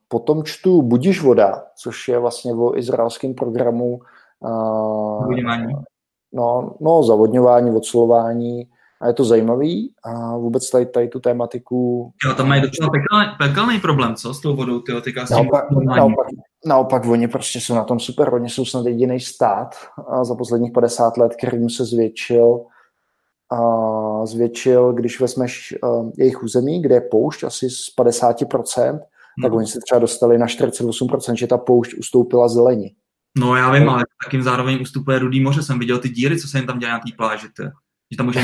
[0.09, 4.01] potom čtu Budíš voda, což je vlastně o izraelském programu
[4.43, 5.75] Zavodňování.
[6.33, 8.69] No, no, zavodňování, odslování
[9.01, 12.11] a je to zajímavý a vůbec tady, tady tu tématiku...
[12.27, 15.37] Jo, tam mají docela pekelný, pekelný problém, co s tou vodou, tyjo, tyka s tím
[15.37, 16.27] naopak, naopak,
[16.67, 19.75] naopak, oni prostě jsou na tom super, oni jsou snad jediný stát
[20.23, 22.61] za posledních 50 let, kterým se zvětšil
[23.53, 23.59] a
[24.25, 29.01] zvětšil, když vezmeš uh, jejich území, kde je poušť asi z 50%, hmm.
[29.43, 32.95] tak oni se třeba dostali na 48%, že ta poušť ustoupila zelení.
[33.39, 36.59] No já vím, ale takým zároveň ustupuje Rudý moře, jsem viděl ty díry, co se
[36.59, 37.63] jim tam dělá na té pláži, ty.
[38.11, 38.41] že tam může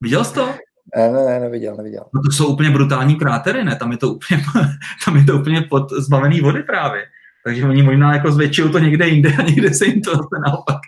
[0.00, 0.48] Viděl jsi to?
[0.96, 2.04] Ne, ne, ne, neviděl, neviděl.
[2.14, 3.76] No to jsou úplně brutální krátery, ne?
[3.76, 4.42] Tam je to úplně,
[5.04, 7.04] tam je to úplně pod zbavený vody právě.
[7.44, 10.80] Takže oni možná jako zvětšují to někde jinde a někde se jim to zase naopak.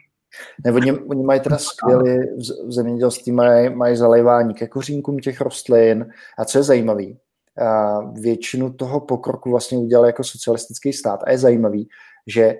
[0.64, 2.18] Ne, oni, oni mají teda skvělý,
[2.66, 6.06] v zemědělství mají, mají zalejvání ke kořínkům těch rostlin
[6.38, 7.04] a co je zajímavé,
[8.12, 11.88] většinu toho pokroku vlastně udělal jako socialistický stát a je zajímavý,
[12.26, 12.54] že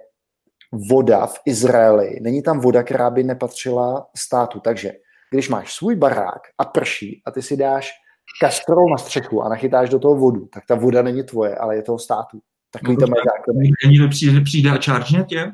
[0.90, 4.92] voda v Izraeli, není tam voda, která by nepatřila státu, takže
[5.30, 7.92] když máš svůj barák a prší a ty si dáš
[8.40, 11.82] kastrol na střechu a nachytáš do toho vodu, tak ta voda není tvoje, ale je
[11.82, 12.40] toho státu.
[12.70, 13.70] Takový no, to mají zákony.
[13.88, 15.52] Někdo přijde, přijde a charge tě?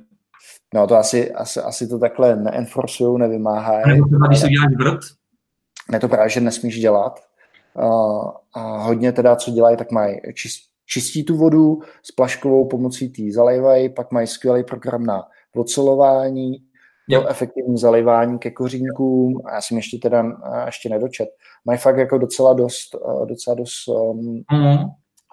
[0.75, 3.89] No to asi, asi, asi to takhle neenforcují, nevymáhají.
[3.89, 5.01] Nebo třeba, když se děláš vrt?
[5.91, 7.21] Ne, to právě, že nesmíš dělat.
[7.75, 13.09] Uh, a hodně teda, co dělají, tak mají čist, čistí tu vodu s plaškovou pomocí
[13.12, 15.23] tý zalejvají, pak mají skvělý program na
[15.57, 16.53] ocelování,
[17.09, 17.27] jo.
[17.29, 20.25] efektivní zalivání ke kořínkům a já jsem ještě teda
[20.66, 21.29] ještě nedočet.
[21.64, 24.79] Mají fakt jako docela dost, docela dost um, mm.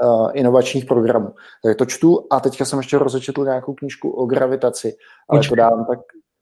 [0.03, 1.33] Uh, inovačních programů.
[1.63, 4.93] Tak to čtu a teďka jsem ještě rozečetl nějakou knížku o gravitaci,
[5.29, 5.49] ale Počkej.
[5.49, 5.99] to dám tak...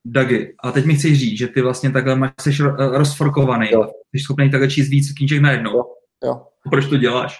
[0.08, 3.84] Dagi, a teď mi chci říct, že ty vlastně takhle máš, jsi rozforkovaný, jo.
[3.84, 5.72] jsi schopný takhle číst víc knížek najednou.
[5.72, 5.84] Jo.
[6.24, 6.42] jo.
[6.70, 7.38] Proč to děláš?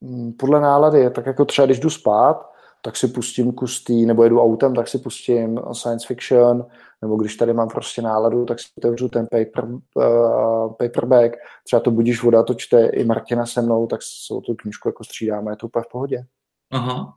[0.00, 2.55] Mm, podle nálady, tak jako třeba když jdu spát,
[2.86, 6.66] tak si pustím kustý, nebo jedu autem, tak si pustím science fiction,
[7.02, 11.90] nebo když tady mám prostě náladu, tak si otevřu ten paper, uh, paperback, třeba to
[11.90, 15.56] budíš voda, to čte i Martina se mnou, tak se tu knížku jako střídáme, je
[15.56, 16.24] to úplně v pohodě.
[16.70, 17.14] Aha,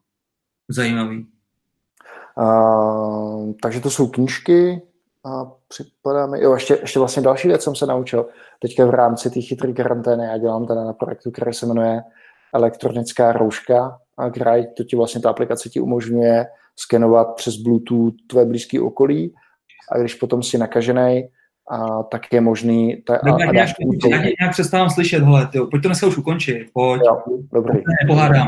[0.70, 1.28] zajímavý.
[2.38, 4.82] Uh, takže to jsou knížky
[5.26, 8.26] a připadáme, jo, ještě, ještě vlastně další věc jsem se naučil,
[8.60, 12.02] teďka v rámci té chytré karantény, já dělám teda na projektu, který se jmenuje
[12.54, 16.46] elektronická rouška, a Graj, to ti vlastně ta aplikace ti umožňuje
[16.76, 19.34] skenovat přes Bluetooth tvé blízké okolí
[19.92, 21.24] a když potom si nakažený,
[21.72, 23.04] a tak je možný...
[23.08, 23.74] Ta, a, a dáš
[24.10, 27.02] já, já nějak přestávám slyšet, hele, tyjo, pojď to dneska už ukončit, pojď.
[27.06, 27.22] Jo,
[27.54, 27.78] dobrý.
[27.78, 28.48] Ne, pohádám.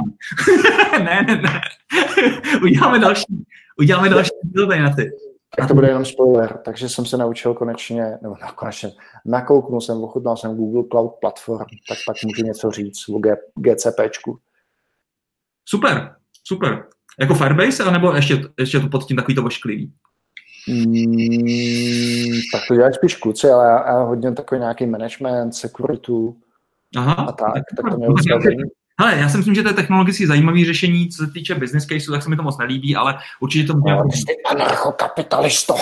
[1.04, 1.62] ne, ne, ne.
[2.64, 3.46] uděláme další,
[3.80, 5.12] uděláme další díl na ty.
[5.58, 8.92] Tak to bude jenom spoiler, takže jsem se naučil konečně, nebo no, konečně,
[9.26, 13.20] nakouknul jsem, ochutnal jsem Google Cloud Platform, tak pak můžu něco říct o
[13.56, 14.40] GCPčku.
[15.66, 16.86] Super, super.
[17.20, 19.94] Jako Firebase, nebo ještě, ještě to pod tím takový to ošklivý?
[20.68, 26.12] Mm, tak to dělají spíš kluci, ale já, já hodně takový nějaký management, security
[26.98, 28.08] Aha, a tak, tak to mě
[29.00, 32.12] Hele, já si myslím, že to je technologicky zajímavé řešení, co se týče business case,
[32.12, 33.96] tak se mi to moc nelíbí, ale určitě to může...
[33.96, 35.76] No, jsi anarchokapitalisto.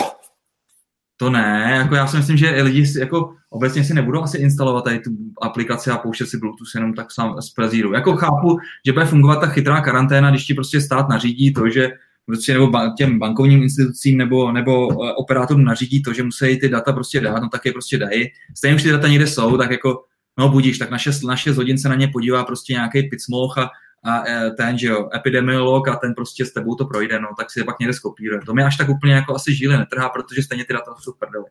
[1.21, 4.99] To ne, jako já si myslím, že lidi jako obecně si nebudou asi instalovat tady
[4.99, 5.11] tu
[5.41, 7.93] aplikaci a pouštět si Bluetooth jenom tak sám z prezíru.
[7.93, 11.91] Jako chápu, že bude fungovat ta chytrá karanténa, když ti prostě stát nařídí to, že
[12.25, 16.93] prostě nebo těm bankovním institucím nebo, nebo eh, operátorům nařídí to, že musí ty data
[16.93, 18.27] prostě dát, no tak je prostě dají.
[18.57, 20.03] Stejně už ty data někde jsou, tak jako
[20.37, 23.69] no budíš, tak naše, naše hodin se na ně podívá prostě nějaký picmoch a,
[24.03, 27.51] a e, ten, že jo, epidemiolog a ten prostě s tebou to projde, no, tak
[27.51, 28.41] si je pak někde skopíruje.
[28.45, 31.45] To mi až tak úplně jako asi žíly netrhá, protože stejně ty data jsou prdeli.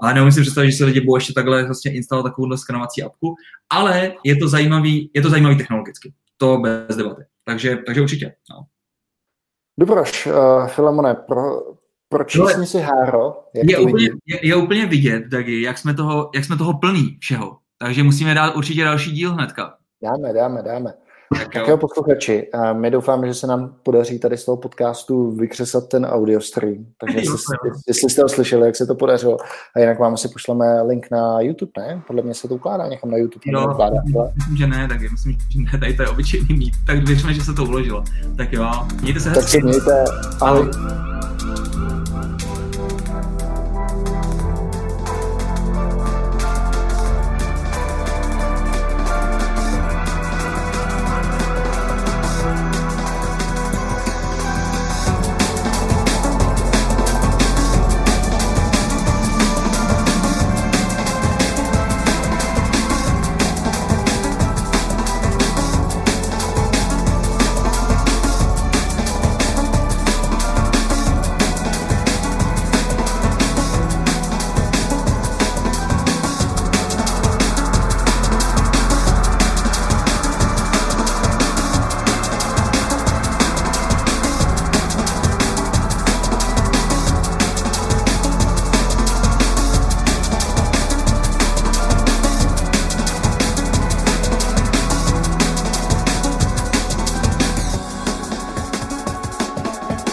[0.00, 3.34] Ale neumím si představit, že se lidi budou ještě takhle vlastně instalovat takovouhle skanovací apku,
[3.70, 6.12] ale je to zajímavý, je to zajímavý technologicky.
[6.36, 7.22] To bez debaty.
[7.44, 8.34] Takže, takže určitě.
[8.50, 8.66] No.
[9.78, 11.42] Dobroš, uh, Filemone, pro,
[12.08, 13.42] pročísni si háro.
[13.54, 17.18] Jak je, úplně, je, je, úplně vidět, Dagi, jak jsme, toho, jak jsme toho plný
[17.20, 17.58] všeho.
[17.78, 19.76] Takže musíme dát určitě další díl hnedka.
[20.02, 20.92] Dáme, dáme, dáme.
[21.34, 21.66] Tak jo.
[21.66, 26.40] Tak posluchači, my doufáme, že se nám podaří tady z toho podcastu vykřesat ten audio
[26.40, 26.86] stream.
[27.00, 27.72] Takže jo, jestli, jo.
[27.88, 29.36] jestli jste ho slyšeli, jak se to podařilo.
[29.76, 32.02] A jinak vám asi pošleme link na YouTube, ne?
[32.06, 33.42] Podle mě se to ukládá někam na YouTube.
[33.46, 33.96] Jo, ukládá,
[34.34, 36.74] myslím, že ne, tak myslím, že ne, tady to je obyčejný mít.
[36.86, 38.04] Tak věříme, že se to uložilo.
[38.36, 38.70] Tak jo,
[39.02, 39.56] mějte se hezky.
[39.56, 40.04] Tak mějte,
[40.40, 40.70] ahoj.
[40.70, 41.67] ahoj.